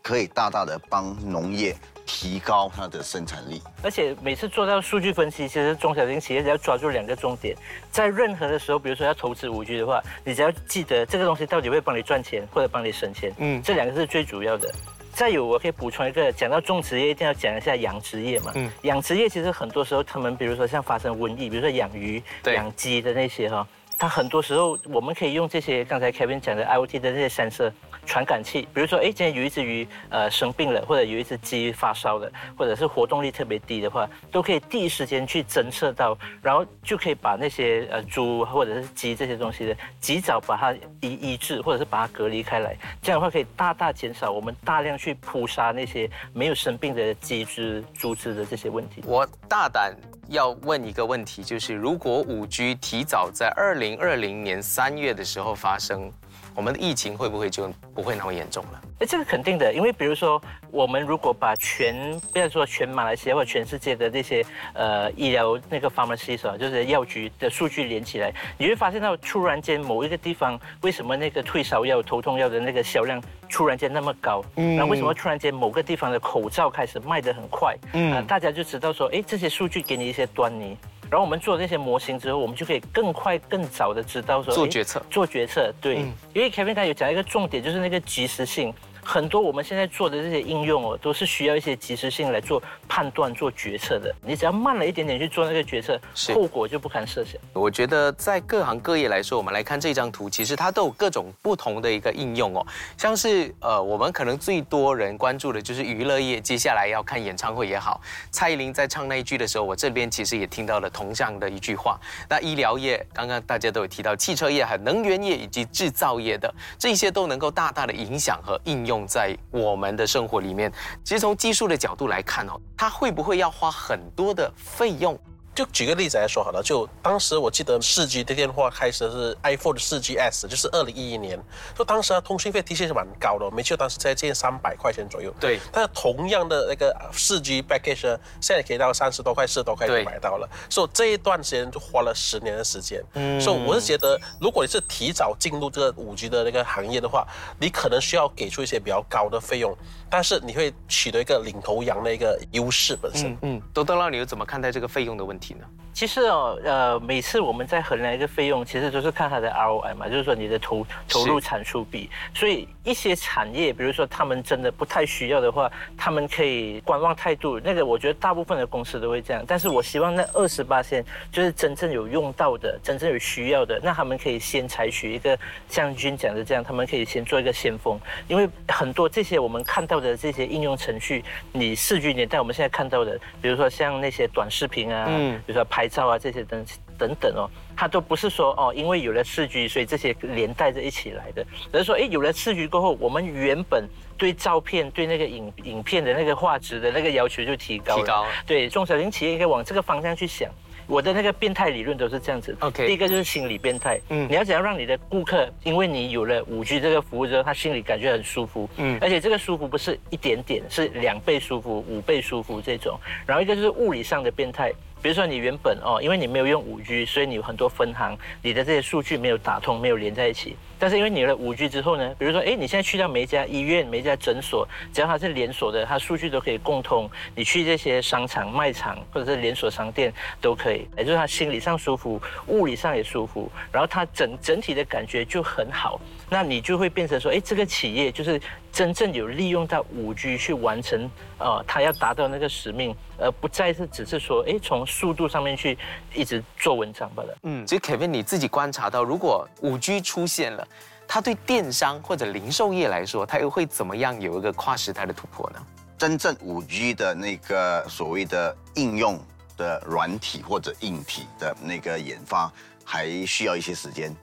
[0.00, 1.76] 可以大大的帮农业
[2.08, 7.54] 提高它的生产力，而且每次做到数据分析，其实中小型企业只要抓住两个重点，
[7.92, 14.74] 在任何的时候，比如说要投资五 G 的话，你只要记得这个东西到底会帮你赚钱或者帮你省钱，嗯，这两个是最主要的。
[15.12, 18.52] 再有，我可以补充一个，讲到种植业，一定要讲一下养殖业嘛。
[18.54, 23.66] 嗯，养殖业其实很多时候，他们比如说像发生瘟疫，比如说养鱼、养鸡的那些哈，
[23.98, 27.72] 它很多时候我们可以用这些刚才 Kevin 讲的 IoT 的这些 sensor。
[28.06, 49.02] 传感器，比如说，哎，今天有一只鱼，呃，生病了，或者有一只鸡发烧了，或者是活动力特别低的话，都可以第一时间去侦测到，然后就可以把那些呃猪或者是鸡这些东西的及早把它医医治，或者是把它隔离开来，这样的话可以大大减少我们大量去扑杀那些没有生病的鸡只、猪只的这些问题。
[49.04, 49.94] 我大胆
[50.28, 56.12] 要问一个问题，就是如果五 G 提早在二零二零年三月的时候发生。
[56.58, 58.80] 我们的疫情会不会就不会那么严重了？
[58.98, 60.42] 哎，这个肯定的，因为比如说，
[60.72, 64.44] 我们如果把全不要说全马来西亚或全世界的这些
[64.74, 74.44] 呃医疗那个 pharmacy 就是药局的数据连起来，你会发现到突然间某一个地方为什么那个退烧药、头痛药的那个销量突然间那么高？
[74.56, 77.76] 嗯，然后为什么突然间某个地方的口罩开始卖得很快？
[77.92, 80.76] 嗯，大家就知道说，哎，这些数据给你一些端倪。
[81.10, 85.96] 然后我们做这些模型之后，我们就可以更快、更早的知道说做决策，做决策，对，
[86.34, 88.72] 因为 Kevin 他有讲一个重点，就是那个及时性。
[89.08, 94.14] 很多我们现在做的这些应用哦，都是需要一些及时性来做判断、做决策的。
[94.20, 95.98] 你只要慢了一点点去做那个决策，
[96.34, 97.40] 后果就不堪设想。
[97.54, 102.66] 我觉得在各行各业来说，我们来看这张图，其实它都有各种不同的一个应用哦。
[102.98, 108.02] 像是呃，我们可能最多人关注的就是娱乐业，接下来要看演唱会也好。
[108.30, 111.98] 蔡依林在唱那一句的时候，我这边其实也听到了同样的一句话。
[112.28, 118.97] 那医疗业，刚刚大家都有提到汽车业、和能源业以及制造业的这些，都能够大大的影响和应用。
[119.06, 120.72] 在我们的生活里面，
[121.04, 125.18] 其实从技术的角度来看哦，它会不会要花很多的费用
[125.58, 131.36] 就举个例子来说好了，就当时我记得四 G 的电话开始是 iPhone 的四 GS，就是二零一一年，
[131.76, 135.34] 就当时啊通讯费的确是蛮高的，每次当时在建三百块钱左右。
[135.40, 143.02] 对，但是同样的那个四 G package 呢，现在可以到三十多块、四十多块就买到了，所以这一段时间就花了十年的时间。
[143.14, 147.26] 嗯，所以我是觉得，如果你是提早进入这个五 G 的那个行业的话，
[147.58, 149.76] 你可能需要给出一些比较高的费用，
[150.10, 153.36] 但是你会取得一个领头羊的一个优势本身。
[153.42, 155.64] 嗯，多多那，你又怎么看待这个费用的问题呢？
[155.98, 162.08] 其实哦，呃，每次我们在衡量一个费用，其实都是看它的 ROI 嘛，就是说你的投投入产出比。
[162.32, 167.58] 所以一些产业，比如说他们真的不太需要的话，他们可以观望态度。
[167.58, 169.42] 那个我觉得大部分的公司都会这样。
[169.44, 175.36] 但是我希望那二十八线就是真正有用到的、真正有需要的，那他们可以先采取一个
[175.68, 177.98] 像君讲的这样，他们可以先做一个先锋。
[178.28, 185.87] 因为很多这些我们看到的这些应用程序，你四 G 年代我们现在看到的，比如说像那些短视频啊，嗯，比如说拍。
[185.88, 186.64] 照啊，这些等
[186.98, 191.44] 等等哦，它都不是说哦，因为有了四 G，所以这些连带着一起来的。
[191.72, 197.96] 而是说，哎，有了四 G 过后，我们原本对照片、对那个影影片的那个画质的那个要求就提高。
[197.96, 198.26] 提高。
[198.46, 200.50] 对，中小型企业可以往这个方向去想。
[200.86, 202.56] 我的那个变态理论都是这样子。
[202.60, 202.86] OK。
[202.86, 204.00] 第一个就是心理变态。
[204.08, 204.26] 嗯。
[204.26, 208.66] 你要怎样让你的顾客，因为你有了五 G 这个服务之后，他心里感觉很舒服。
[208.78, 208.98] 嗯。
[208.98, 212.98] 而且这个舒服不是一点点，是两倍舒服、五倍舒服这种。
[213.26, 214.72] 然后一个就是物理上的变态。
[215.00, 220.56] 比如说你原本哦，因为你没有用五 G，所以你有很多分行，你的这些数据没有打通，没有连在一起。
[220.78, 227.10] 但是因为你有了五 G 之后呢，比如说哎，你现在去到每一家医院、每一家诊所，只要它是连锁的，它数据都可以共通。
[227.34, 236.00] 你去这些商场、卖场或者是连锁商店都可以，也就是他心理上舒服，物理上也舒服，然后他整整体的感觉就很好。
[236.30, 238.38] 那你就会变成说，哎，这个企业就是
[238.70, 245.78] 真正有利用到五 G 去完成，呃，他要达到那个使命，而不再是只是说，哎，从速度上面去
[246.14, 247.34] 一直做文章罢了。
[247.44, 250.67] 嗯，其实 Kevin 你自己观察到，如果五 G 出现了，
[251.08, 255.66] 它对电商或者零售业来说，它又会怎么样有一个跨时代的突破呢？
[255.96, 259.18] 真正五 G 的那个所谓的应用
[259.56, 262.52] 的软体或者硬体的那个研发，
[262.84, 264.14] 还需要一些时间。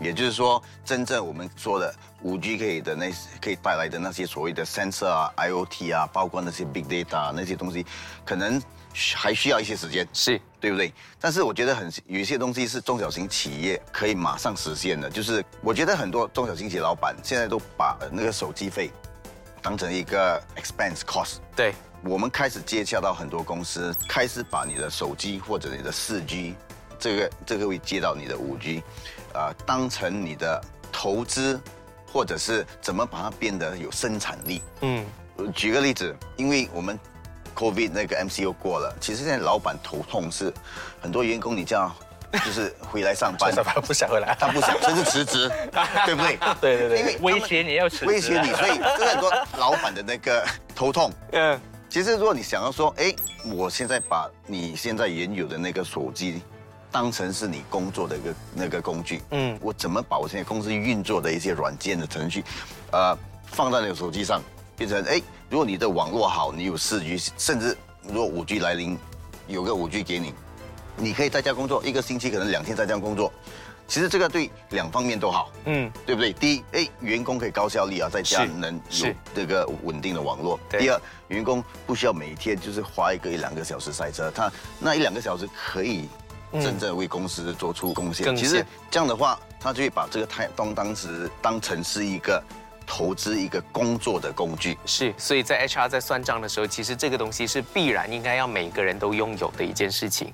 [0.00, 7.86] 也就是说，真正我们说的五 G 可以的那可以带来的那些所谓的 sensor 啊、IOT 啊，包括那些 big data 那些东西，
[8.24, 8.60] 可能
[9.14, 10.94] 还需要一些时间，是对不对？
[11.20, 18.88] 但是我觉得很有一些东西是中小型企业可以马上实现的，就是我觉得很多中小型企业老板现在都把那个手机费
[19.60, 21.38] 当成一个 expense cost。
[21.56, 26.54] 对，我们开始接洽到很多公司，开始把你的手机或者你的四 G，
[26.96, 28.84] 这个这个会接到你的五 G。
[29.34, 31.60] 呃，当成你的投资，
[32.06, 34.62] 或者是怎么把它变得有生产力？
[34.82, 35.04] 嗯，
[35.52, 36.96] 举个例子，因为我们
[37.54, 40.52] COVID 那个 MCO 过了，其实现在老板头痛是
[41.00, 41.92] 很多员工，你这样
[42.44, 43.52] 就是回来上班，
[43.86, 45.50] 不想回来，他不想，甚至辞职，
[46.04, 46.38] 对不对？
[46.60, 51.12] 对对对，因为威胁你要辞职，威胁你，所以 这很多老板的那个头痛。
[51.32, 53.14] 嗯，其实如果你想要说，哎，
[53.54, 56.42] 我现在把你现在原有的那个手机。
[56.94, 62.44] 当成是你工作的一个那个工具，嗯，我怎么把我现在公司运作的一些软件的程序，
[62.90, 64.42] 呃，放在那个手机上，
[64.76, 68.98] 变成哎，如果你的网络好，你有四 G，甚至如果五 G 来临，
[69.46, 70.34] 有个五 G 给你，
[70.96, 73.32] 你可以在家工作，一个星期可能两天在家工作，
[73.86, 76.32] 其实这个对两方面都好，嗯，对不对？
[76.32, 86.08] 第一，哎，员工可以高效率啊，在家能有这个稳定的网络；第二，员工不需要每天就是花一个一两个小时赛车，他那一两个小时可以。
[86.60, 88.36] 真正为公司做出贡献。
[88.36, 92.44] 其实这样的话，他就会把这个太当当时当成是一个
[92.86, 94.76] 投资一个工作的工具。
[94.84, 100.32] 是，所以在 HR 在算账的时候，其实这个东西是必然应该要每个人都拥有的一件事情。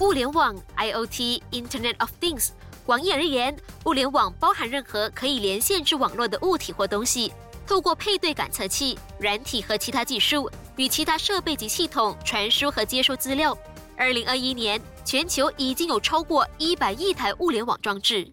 [0.00, 2.48] 物联网 IOT Internet of Things，
[2.86, 3.54] 广义而言，
[3.84, 7.32] 物联网包含任何可以连线至网络的物体或东西，
[7.66, 13.56] 透过配对感测器、软体和其他技术，与其他设备及系统传输和接收资料。
[13.94, 18.26] 二零二一年，全球已经有超过一百亿台物联网装置。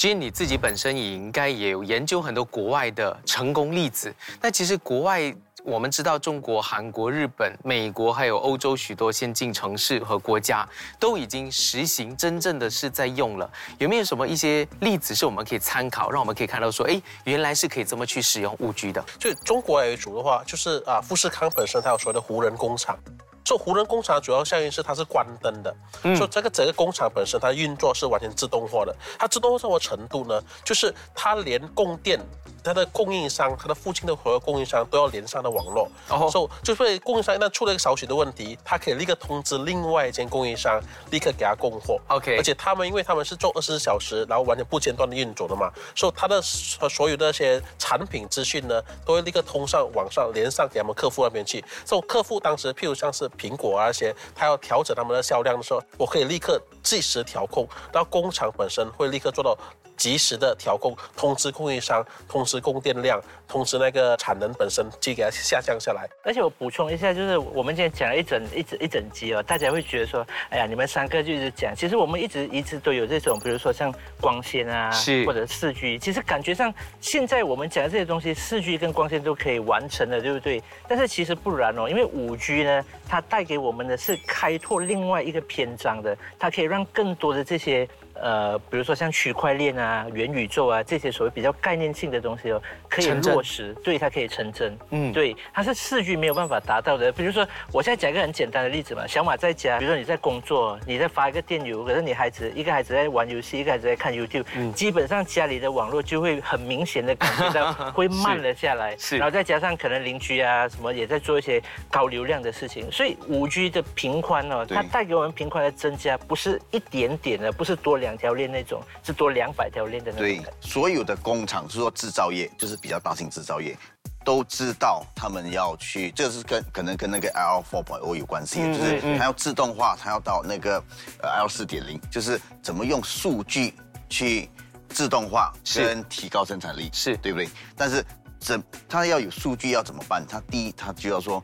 [0.00, 4.10] 其实你自己本身也应该也有研究很多国外的成功例子。
[4.40, 5.30] 那其实国外。
[5.62, 10.66] 我们知道，中国、韩国、日本、美国，还有欧洲许多先进城市和国家，
[10.98, 13.52] 都已经实行真正的是在用了。
[13.76, 19.04] 有没有什么一些例子是我们可以参考，让我们可以看到说，哎，原来是可以这么去使用五 G 的？
[19.18, 22.98] 就中国为主的话，就是啊，富士康本身它有所谓的无人工厂。
[23.44, 28.94] 做湖人工厂主要效应是它是关灯的，所以这个整个工厂本身它运作是完全自动化的。
[29.18, 32.20] 它自动化到程度呢，就是它连供电。
[32.62, 40.78] 它的供应商，它的附近的所有供应商都要连上的网络，然后，所以就会供应商一旦出了一个少许的问题，他可以立刻通知另外一间供应商，
[41.10, 41.98] 立刻给他供货。
[42.08, 51.64] OK，而且他们因为他们是做二十四小时，然后完全不间断的运作的嘛，所以他的所有的那些产品资讯呢，都会立刻通上网上连上给他们客户那边去。
[51.86, 59.56] 这种客户当时，譬如像是苹果啊那些，它要调整他们的销量的时候，我可以立刻即时调控，然后工厂本身会立刻做到。
[60.00, 66.08] 及时的调控，通知供应商，通知供电量，通知那个产能本身，去给它下降下来。
[66.24, 80.62] 而且我补充一下，就是我们今天讲了一整一整一整集哦，大家会觉得说，哎呀，你们三个就一直讲，其实我们一直一直都有这种，比如说像光纤啊，是或者四 G，其实感觉上现在我们讲的这些东西，四 G 跟光纤都可以完成的，对不对？
[80.88, 87.86] 但是其实不然哦，因为五 G 呢，它带给我们的是开拓另外一个篇章的，它可以让更多的这些。
[88.20, 94.78] 呃，比如说像区块链啊、元宇宙啊这些所谓比较概念性的东西哦，可以落实，对它可以成真。
[94.90, 97.10] 嗯，对，它是四 G 没有办法达到的。
[97.10, 108.94] 比如说，我现在讲一个很简单的例子嘛，小马在家，比如说你在工作，你在发一个电邮，可是你孩子一个孩子在玩游戏，一个孩子在看 YouTube，基本上家里的网络就会很明显的感觉到会慢了下来。
[109.00, 118.09] 是，然后再加上可能邻居啊什么也在做一些高流量的事情，所以五 G 的频宽哦，它带给我们频宽的增加不是一点点的，不是多两。
[118.10, 120.26] 两条链那种是多两百条链的那种。
[120.26, 123.76] 对，所有的工厂是说制造业，就是比较大型制造业，
[124.24, 130.82] 都知道他们要去，这是跟可能跟那个 L 4.0有关系，就是它要自动化，它要到那个
[131.22, 133.74] 呃 L 4.0，就是怎么用数据
[134.08, 134.50] 去
[134.88, 137.48] 自动化跟提高生产力，是对不对？
[137.76, 138.04] 但是
[138.40, 140.26] 怎它要有数据要怎么办？
[140.28, 141.42] 它第一，它就要说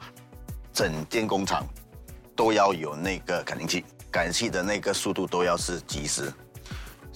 [0.72, 1.64] 整间工厂
[2.34, 6.32] 都要有那个感应器，感应器的那个速度都要是及时。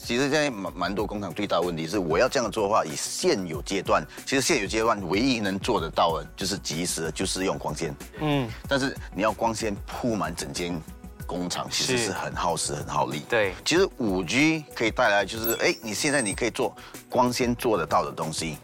[0.04, 7.94] 其实现在蛮蛮多工厂最大的问题是，我要这样做的话，以现有阶段，其实现有阶段唯一能做得到的，就是及时，就是用光纤。
[8.20, 10.80] 嗯，但是你要光纤铺满整间
[11.26, 13.22] 工厂，其实是很耗时、很耗力。
[13.28, 16.74] 对，其实五 G 可以带来就是，哎，你现在你可以做
[17.08, 18.58] 光纤做得到的东西。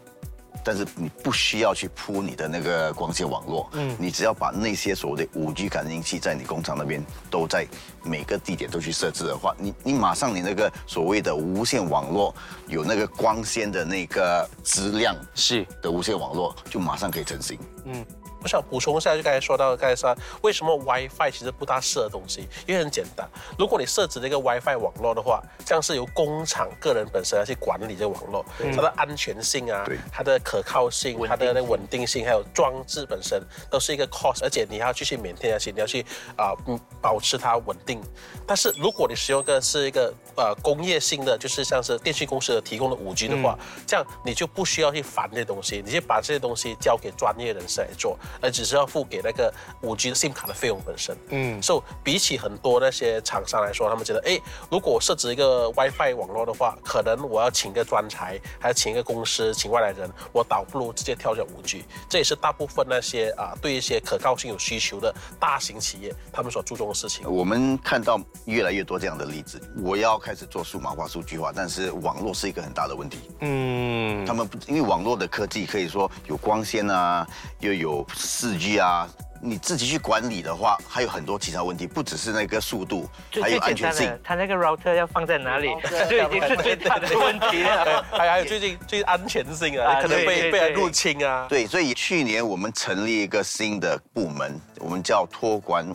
[0.67, 7.01] 但是你不需要去铺你的那个光纤网络，嗯，你只要把那些所谓的五 G 感应器在你工厂那边
[7.31, 7.65] 都在
[8.03, 12.35] 每个地点都去设置的话，你你马上你那个所谓的无线网络
[12.67, 15.65] 有那个光纤的那个质量是。
[15.81, 18.05] 的无线网络就马上可以成型，嗯。
[18.41, 23.27] 我想补充一下，就刚才说到，刚才说为什么 WiFi 其实不大适合东西，因为很简单，
[23.57, 36.05] 如果你设置了一个 WiFi 网络的话，这样是由工厂个人本身来去管理这个网络，它的安全性啊，它的可靠性，它的那稳定性，还有装置本身都是一个 cost，而且你还要继续缅甸下去，你要去
[36.37, 36.53] 啊
[37.01, 38.01] 保持它稳定。
[38.45, 48.17] 但是如果你使用的是一个呃工业性的，就是像是电信公司的提供的五 G 的话，这样你就不需要去烦这些东西，你就把这些东西交给专业人士来做。
[48.41, 61.85] 而只是要付给那个五 G 的 SIM 卡的费用本身，嗯，所以比起很多那些厂商来说，他们觉得，哎，如果我设置一个 WiFi 网络的话，可能我要请个专才，还要请一个公司，请外来人，我倒不如直接跳转五 G。
[62.09, 67.29] 这也是大部分那些啊对一些可靠性有需求的大型企业，他们所注重的事情。
[67.31, 73.17] 我们看到越来越多这样的例子，我要开始做数码化、数据化，但是网络是一个很大的问题。
[73.41, 77.27] 嗯，他们因为网络的科技可以说有光纤啊，
[77.59, 78.05] 又有。
[78.17, 79.07] 四 G 啊，
[79.39, 83.07] 你自己去管理的话，还有很多其他问题，不只是那个速度，
[83.41, 84.19] 还有安全性。
[84.23, 85.69] 它那个 router 要放在哪里，
[86.09, 88.03] 就已经是最大的问题了。
[88.11, 91.45] 还 还有最近最安全性啊，可能被被人入侵啊。
[91.47, 95.85] 对，所以去年我们成立一个新的部门，我们叫托管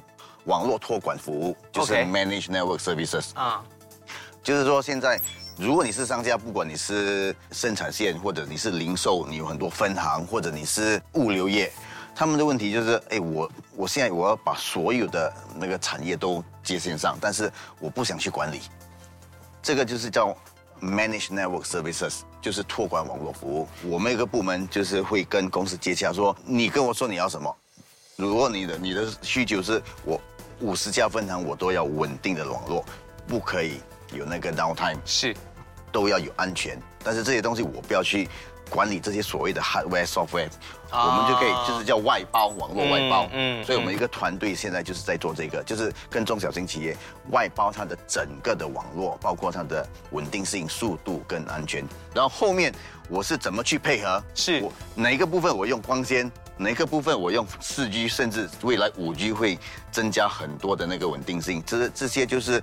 [0.45, 3.63] 网络托管服务，就是 Manage Network Services 啊。
[4.43, 5.21] 就是说，现在
[5.57, 11.71] 如果你是商家，不管你是生产线，或者你是零售，你有很多分行，或者你是物流业。
[12.15, 17.51] 他们的问题就是，哎，我我现在我要把所有的那个产业都接线上，但是
[17.81, 18.61] 我不想去管理。
[19.63, 20.37] 这个就是叫
[20.81, 23.67] manage network services，就是托管网络服务。
[23.85, 27.57] 我们一个部门就是会跟公司接洽，说你跟我说你要什么。
[28.17, 30.21] 如果你的你的需求是我
[30.61, 32.85] 五十家分行我都要稳定的网络，
[33.27, 33.81] 不可以
[34.13, 35.35] 有那个 downtime，是，
[35.91, 36.79] 都要有安全。
[37.03, 38.29] 但是这些东西我不要去。
[38.71, 40.49] 管理这些所谓的 hardware software，
[40.93, 46.97] 我们就可以就是叫外包网络外包，嗯，所以我们一个团队现在就是在做这个，就是跟中小型企业
[47.31, 51.83] 外包它的整个的网络，包括它的稳定性、速度跟安全。
[52.15, 52.73] 然后后面
[53.09, 54.23] 我是怎么去配合？
[54.35, 54.63] 是
[54.95, 56.31] 哪一个部分我用光纤？
[56.59, 59.59] 哪个部分我用四 G，甚至未来五 G 会
[59.91, 62.63] 增加很多的那个稳定性，这这些就是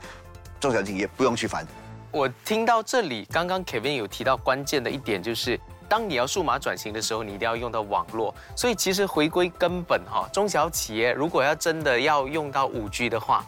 [0.59, 1.65] 中小企业不用去烦。
[2.11, 5.59] 我听到这里，刚刚 Kevin 有提到关键的一点，就是
[5.89, 8.33] 当你要数码转型的时候，你一定要用到网络。
[8.55, 13.43] 所以其实回归根本哈，中小企业如果要真的要用到五 G 的话，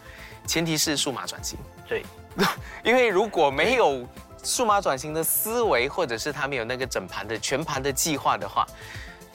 [0.48, 1.58] 前提是数码转型。
[1.88, 2.04] 对，
[2.84, 4.06] 因为如果没有
[4.44, 8.66] 数码转型的思维，或者是他没有那个整盘的全盘的计划的话，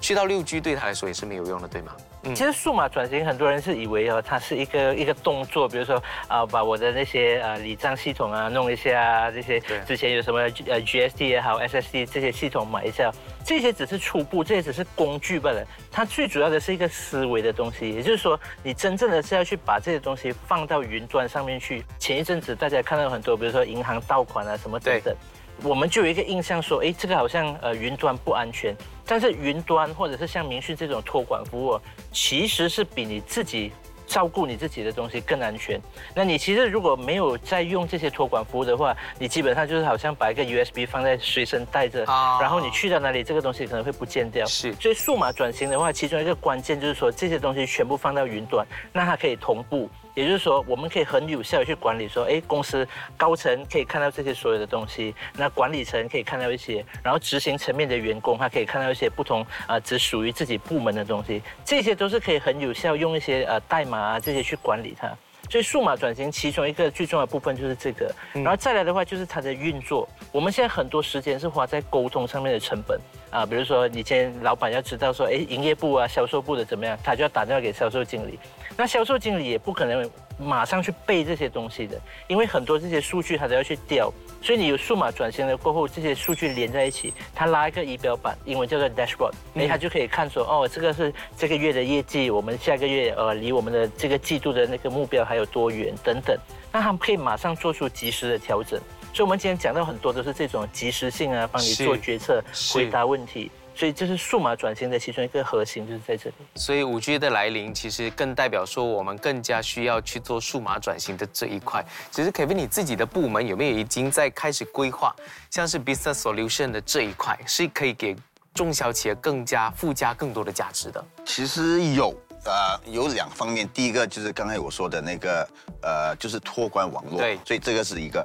[0.00, 1.92] 去到六 G 对他来说也是没有用的，对吗？
[2.34, 13.10] 其实数码转型，很多人是以为哦，它是一个一个动作，比如说啊，把我的那些呃理账系统啊弄一下啊，这些之前有什么呃 GST 也好，SSD 这些系统买一下，
[13.44, 15.64] 这些只是初步，这些只是工具罢了。
[15.90, 21.84] 它最主要的是一个思维的东西，也就是说，你真正的是要去把这些东西放到云端上面去。
[21.98, 25.14] 前一阵子大家看到很多，比如说银行盗款啊什么等等。
[25.62, 28.74] 我们就有一个印象说，哎，这个好像呃云端不安全，
[29.06, 31.80] 但是云端或者是像明讯这种托管服务，
[32.12, 33.72] 其实是比你自己
[34.06, 35.80] 照顾你自己的东西更安全。
[36.14, 42.04] 那你其实如果没有在用这些托管服务的话，你基本上就是好像把一个 USB 放在随身带着，
[42.40, 44.46] 然后你去到哪里，这个东西可能会不见掉。
[44.46, 49.90] 是，所以数码转型的话，其中一个关键就是说这些东西全部放到云端，那它可以同步。
[50.16, 52.88] 也就是说，我们可以很有效的去管理，说，哎，公司
[53.18, 65.14] 高层可以看到这些所有的东西，那管理层可以看到一些，然后执行层面的员工他可以看到一些不同啊，只属于自己部门的东西，这些都是可以很有效用一些呃代码啊这些去管理它。
[65.50, 70.08] 所以数码转型其中一个最重要的部分就是这个，然后再来的话就是它的运作。
[70.32, 72.98] 我们现在很多时间是花在沟通上面的成本
[73.30, 78.40] 啊，比如说你今天老板要知道说，哎，营业部啊、销售部的怎么样，他就要打电话给销售经理。
[78.76, 80.08] 那销售经理也不可能
[80.38, 81.98] 马上去背这些东西的，
[82.28, 84.12] 因为很多这些数据他都要去调，
[84.42, 96.36] 所以你有数码转型了过后，这些数据连在一起，他拉一个仪表板，英文叫做 dashboard，那，他就可以看说，哦，这个是这个月的业绩，我们下个月呃离我们的这个季度的那个目标还有多远等等，
[96.70, 98.78] 那他们可以马上做出及时的调整。
[99.14, 103.50] 所以，我们今天讲到很多都是这种及时性啊，帮你做决策、回答问题。
[103.76, 106.36] 所以这是数码转型的其中一个核心，就是在这里。
[106.54, 111.84] 所以五 G 的来临，其实更代表说我们更加需要去做数码转型的这一块。
[112.10, 115.14] 其实 Kevin，你自己的部门有没有已经在开始规划，
[115.50, 118.16] 像是 Business Solution 的这一块，是可以给
[118.54, 121.04] 中小企业更加附加更多的价值的？
[121.26, 122.18] 其实有。
[122.46, 125.48] 呃，有两方面，第一个就是刚才我说的那个，
[125.82, 128.24] 呃，就是托管网络，对，所以这个是一个，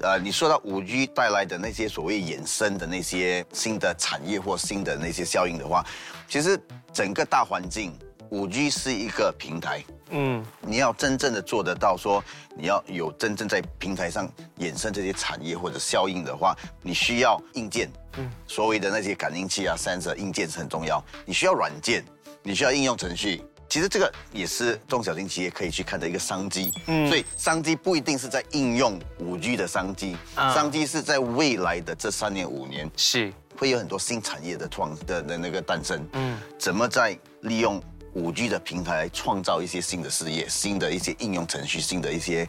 [0.00, 5.86] 呃，你说到五 G 带来的那些所谓衍生的那些新的产业或新的那些效应的话，
[6.28, 6.60] 其实
[6.92, 7.96] 整个大环境，
[8.30, 12.20] 五 G 是一个平台，嗯，你要真正的做得到，说
[12.56, 14.28] 你要有真正在平台上
[14.58, 22.04] 衍生这些产业或者效应的话，你需要硬件，嗯，所谓的那些感应器啊、sensor 硬件是很重要，你需要软件。
[22.46, 26.70] 你需要应用程序，其实这个也是中小型企业可以去看的一个商机。
[26.86, 36.06] 嗯，所以商机不一定是在应用五 G 的商机，商机是在未来的这三年五年是会有很多新产业的创的的那个诞生。
[36.12, 37.82] 嗯，怎么在利用
[38.12, 42.46] 五 G 的平台创造一些新的事业、新的一些应用程序、新的一些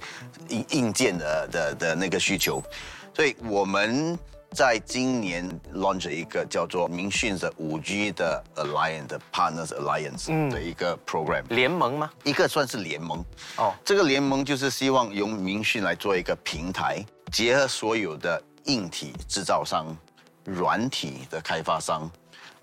[0.49, 2.61] 硬硬件的的的那个需求，
[3.15, 4.19] 所以我们。
[4.55, 12.09] 在今年 launch 一个叫做明讯的五 G 的 Alliance Partners Alliance 的一个 program 联盟吗？
[12.23, 13.21] 一个算是联盟
[13.57, 13.73] 哦。
[13.83, 19.93] 这个联盟就是希望用明讯来做一个平台，结合所有的硬体制造商、
[20.45, 22.09] 软体的开发商，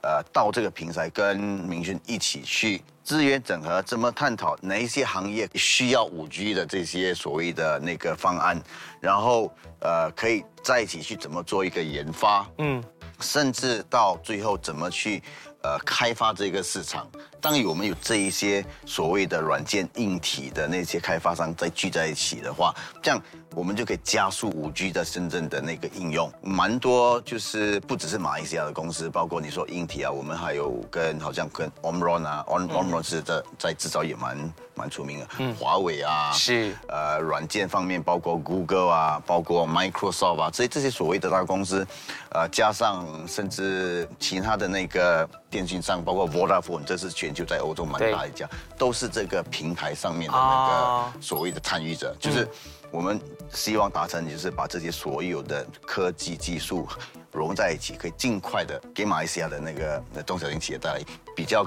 [0.03, 2.83] 呃，到这个平台跟明讯一起去。
[3.03, 8.61] 资源整合怎么探讨哪一些行业需要五 G 的这些所谓的那个方案，
[9.01, 12.83] 然后呃可以在一起去怎么做一个研发，嗯，
[13.21, 15.23] 甚至到最后怎么去。
[15.65, 17.09] 呃，开发这个市场，
[17.41, 23.23] 当我们有这一些所谓的软件硬体的那些开发商在聚在一起的话，这样
[23.55, 26.33] 我们就可以加速五 G 在深圳的那个应用。
[26.43, 41.87] 蛮多就是不只是马来西亚的公司，包括你说硬体啊，我们还有跟好像跟 Omron 啊，Omron 是在在制造也蛮蛮出名的，嗯，华为啊，是呃软件方面，包括 Google 啊，包括 Microsoft 啊，这这些所谓的大公司，
[42.31, 45.29] 呃，加上甚至其他的那个。
[45.53, 48.49] 电信商包括 Vodafone，这是全球在欧洲蛮大一家，
[48.79, 52.17] 都是这个平台上面的那个所谓的参与者。
[52.19, 52.49] 就是
[52.93, 53.19] 我们
[53.55, 56.87] 希望达成，就是把这些所有的科技技术
[57.33, 61.01] 融在一起，可以尽快的给马来西亚的那个中小型企业带来
[61.35, 61.67] 比较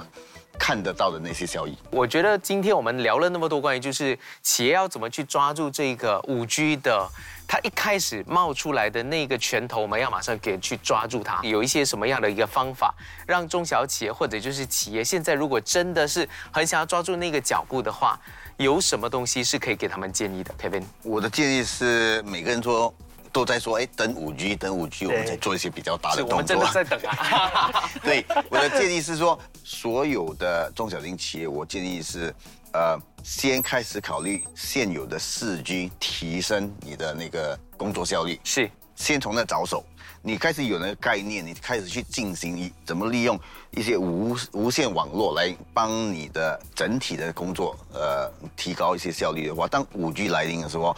[0.60, 1.76] 看得到的那些效益。
[1.90, 7.10] 我觉得今天我们聊了那么多关于就是企业要怎么去抓住这个五 G 的。
[7.48, 11.40] 它一开始冒出来的那个拳头，我们要马上给去抓住它。
[11.44, 12.92] 有一些什么样的一个方法，
[13.28, 18.20] 让中小企业或者就是企业现在如果真的是很想要抓住那个脚步的话，
[18.58, 22.94] 有什么东西是可以给他们建议的？Kevin，我的建议是，每个人说
[23.32, 26.36] 都在说，哎，等五 G，等五 G，我们再做一些比较大的动作。
[26.36, 27.84] 我们真的在等啊。
[28.02, 32.34] 对，我的建议是说，所有的中小型企业，我建议是，
[32.72, 38.40] 呃，先开始考虑现有的四 G，提升你的那个工作效率。
[38.46, 39.84] 是，先从那着手。
[40.28, 50.98] 你开始有那个概念，你开始去进行一怎么利用一些无无线网络来帮你的整体的工作，呃，提高一些效率的话，当五 G 来临的时候，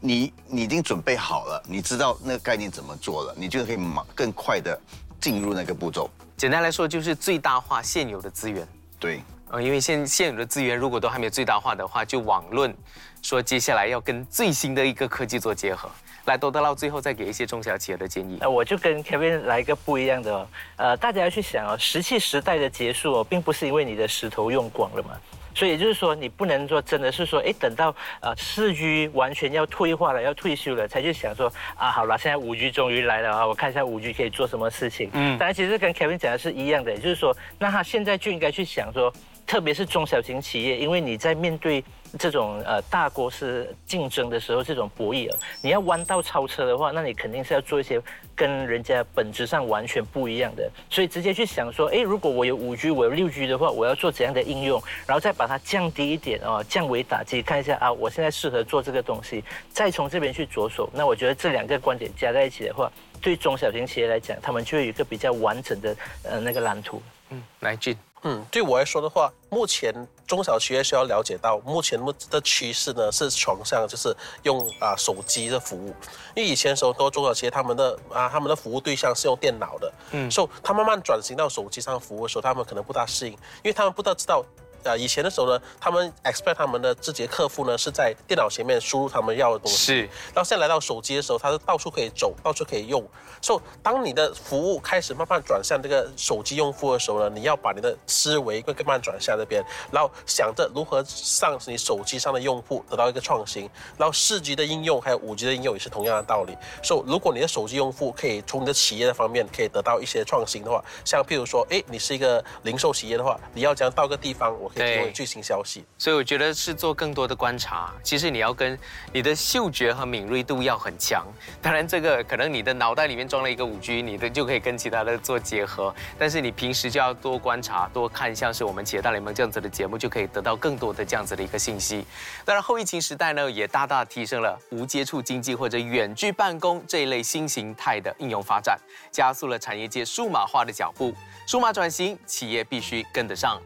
[0.00, 4.80] 你你已经准备好了，你知道那个概念怎么做了，你就可以马更快的
[5.20, 6.08] 进入那个步骤。
[6.38, 8.66] 简单来说，就是最大化现有的资源。
[8.98, 9.20] 对，
[9.50, 12.74] 呃，因为现现有的资源如果都还没有最大化的话，就网论
[13.22, 15.88] 说接下来要跟最新的一个科技做结合。
[16.26, 18.38] 来，多德到最后再给一些中小企业的建议。
[18.40, 25.18] 那我就跟 Kevin 来一个不一样的哦，呃，大家要去想哦，石器时代的结束哦，并不是因为你的石头用光了嘛，
[25.52, 35.10] 所以也就是说，你不能说真的是说，哎，等到呃四 G 完全要退化了，要退休了，才去想说啊，好了，现在五 G 终于来了啊，我看一下五 G 可以做什么事情。
[35.14, 39.12] 嗯，但其实跟 Kevin 讲的是一样的，也就是说，那他现在就应该去想说。
[39.44, 41.84] 特别是中小型企业，因为你在面对
[42.18, 48.00] 这种呃大国是竞争的时候，这种博弈啊，你要弯道超车的话，那你肯定是要做一些
[48.34, 50.70] 跟人家本质上完全不一样的。
[50.90, 60.90] 所以直接去想说，哎，如果我有五 G，我有六 G 的话，我要做怎样的应用，然后再把它降低一点哦，降维打击，看一下啊，我现在适合做这个东西，再从这边去着手。
[60.92, 67.02] 那我觉得这两个观点加在一起的话，对中小型企业来讲，他们就会有一个比较完整的呃那个蓝图。
[67.30, 67.96] 嗯，来俊。
[68.24, 69.92] 嗯，对我来说的话，目前
[70.32, 75.94] 中小企业需要了解到，目前的趋势呢是转向就是用啊手机的服务，
[76.34, 84.42] 因为以前时候多中小企业他们的啊他们的服务对象是用电脑的，嗯，所以他慢慢转型到手机上服务的时候，他们可能不大适应，因为他们不大知道。
[84.84, 90.00] 啊，以前的时候呢，他们 expect 他们的自己的客户呢是在电脑前面输入他们要的东西，是。
[90.34, 93.02] 然后现在来到手机的时候，他是到处可以走，到处可以用。
[93.40, 101.04] 所以当你的服务开始慢慢转向这个手机用户的时候呢，你要把你的思维会慢慢转向这边，然后想着如何
[101.40, 103.68] 让你手机上的用户得到一个创新。
[103.98, 106.56] 然后四 G 的应用还有五 G 的应用也是同样的道理。
[106.82, 117.92] 所以如果你的手机用户可以从你的企业的方面可以得到一些创新的话，像譬如说，哎，你是一个零售企业的话，你要将到个地方，我可以提供最新消息，所以我觉得是做更多的观察。
[118.02, 118.78] 其实你要跟
[119.12, 121.26] 你的嗅觉和敏锐度要很强。
[121.60, 125.94] 当然，这个可能你的脑袋里面装了一个五 G，你的就可以跟其他的做结合。
[126.18, 132.06] 但是你平时就要多观察、多看，像是我们企业大联盟这样子的节目，就可以得到更多的这样子的一个信息。
[132.44, 138.78] 当然，后疫情时代呢，也大大提升了无接触经济或者远距办公这一类新形态的应用发展，
[139.10, 141.14] 加速了产业界数码化的脚步。
[141.46, 143.60] 数码转型，企业必须跟得上。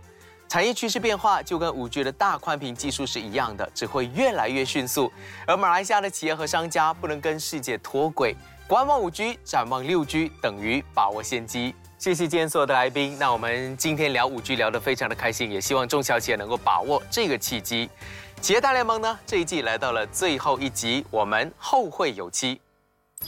[0.48, 5.12] 产业趋势变化就跟五 G 的大宽屏技术是一样的，只会越来越迅速。
[5.46, 8.34] 而马来西亚的企业和商家不能跟世界脱轨，
[8.68, 11.74] 观望五 G，展望六 G，等于把握先机。
[11.98, 13.18] 谢谢今天所有的来宾。
[13.18, 17.90] 那我们今天聊五 G 聊得非常的开心，也希望中小企业能够把握这个契机。
[18.40, 22.60] 企业大联盟呢，这一季来到了最后一集，我们后会有期。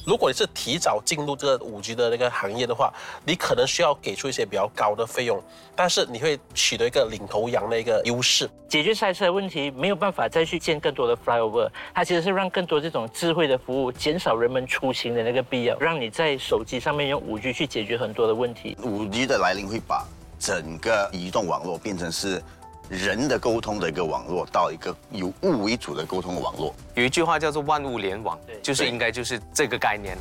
[0.04, 2.92] 如果你是提早进入这个五 G 的那个行业的话，
[3.24, 5.42] 你可能需要给出一些比较高的费用，
[5.76, 8.48] 但是你会取得一个领头羊的一个优势。
[8.68, 18.76] 解决塞车的问题，没有办法再去建更多的 flyover，它其实是让更多这种智慧的服务，减少人们出行的那个必要，让你在手机上面用五 G 去解决很多的问题。
[18.82, 20.06] 五 G 的来临会把
[20.38, 22.42] 整个移动网络变成是。
[22.88, 30.16] 人的沟通的一个网络到一个以物为主的沟通的网络，有一句话叫做万物联网，就是应该就是这个概念。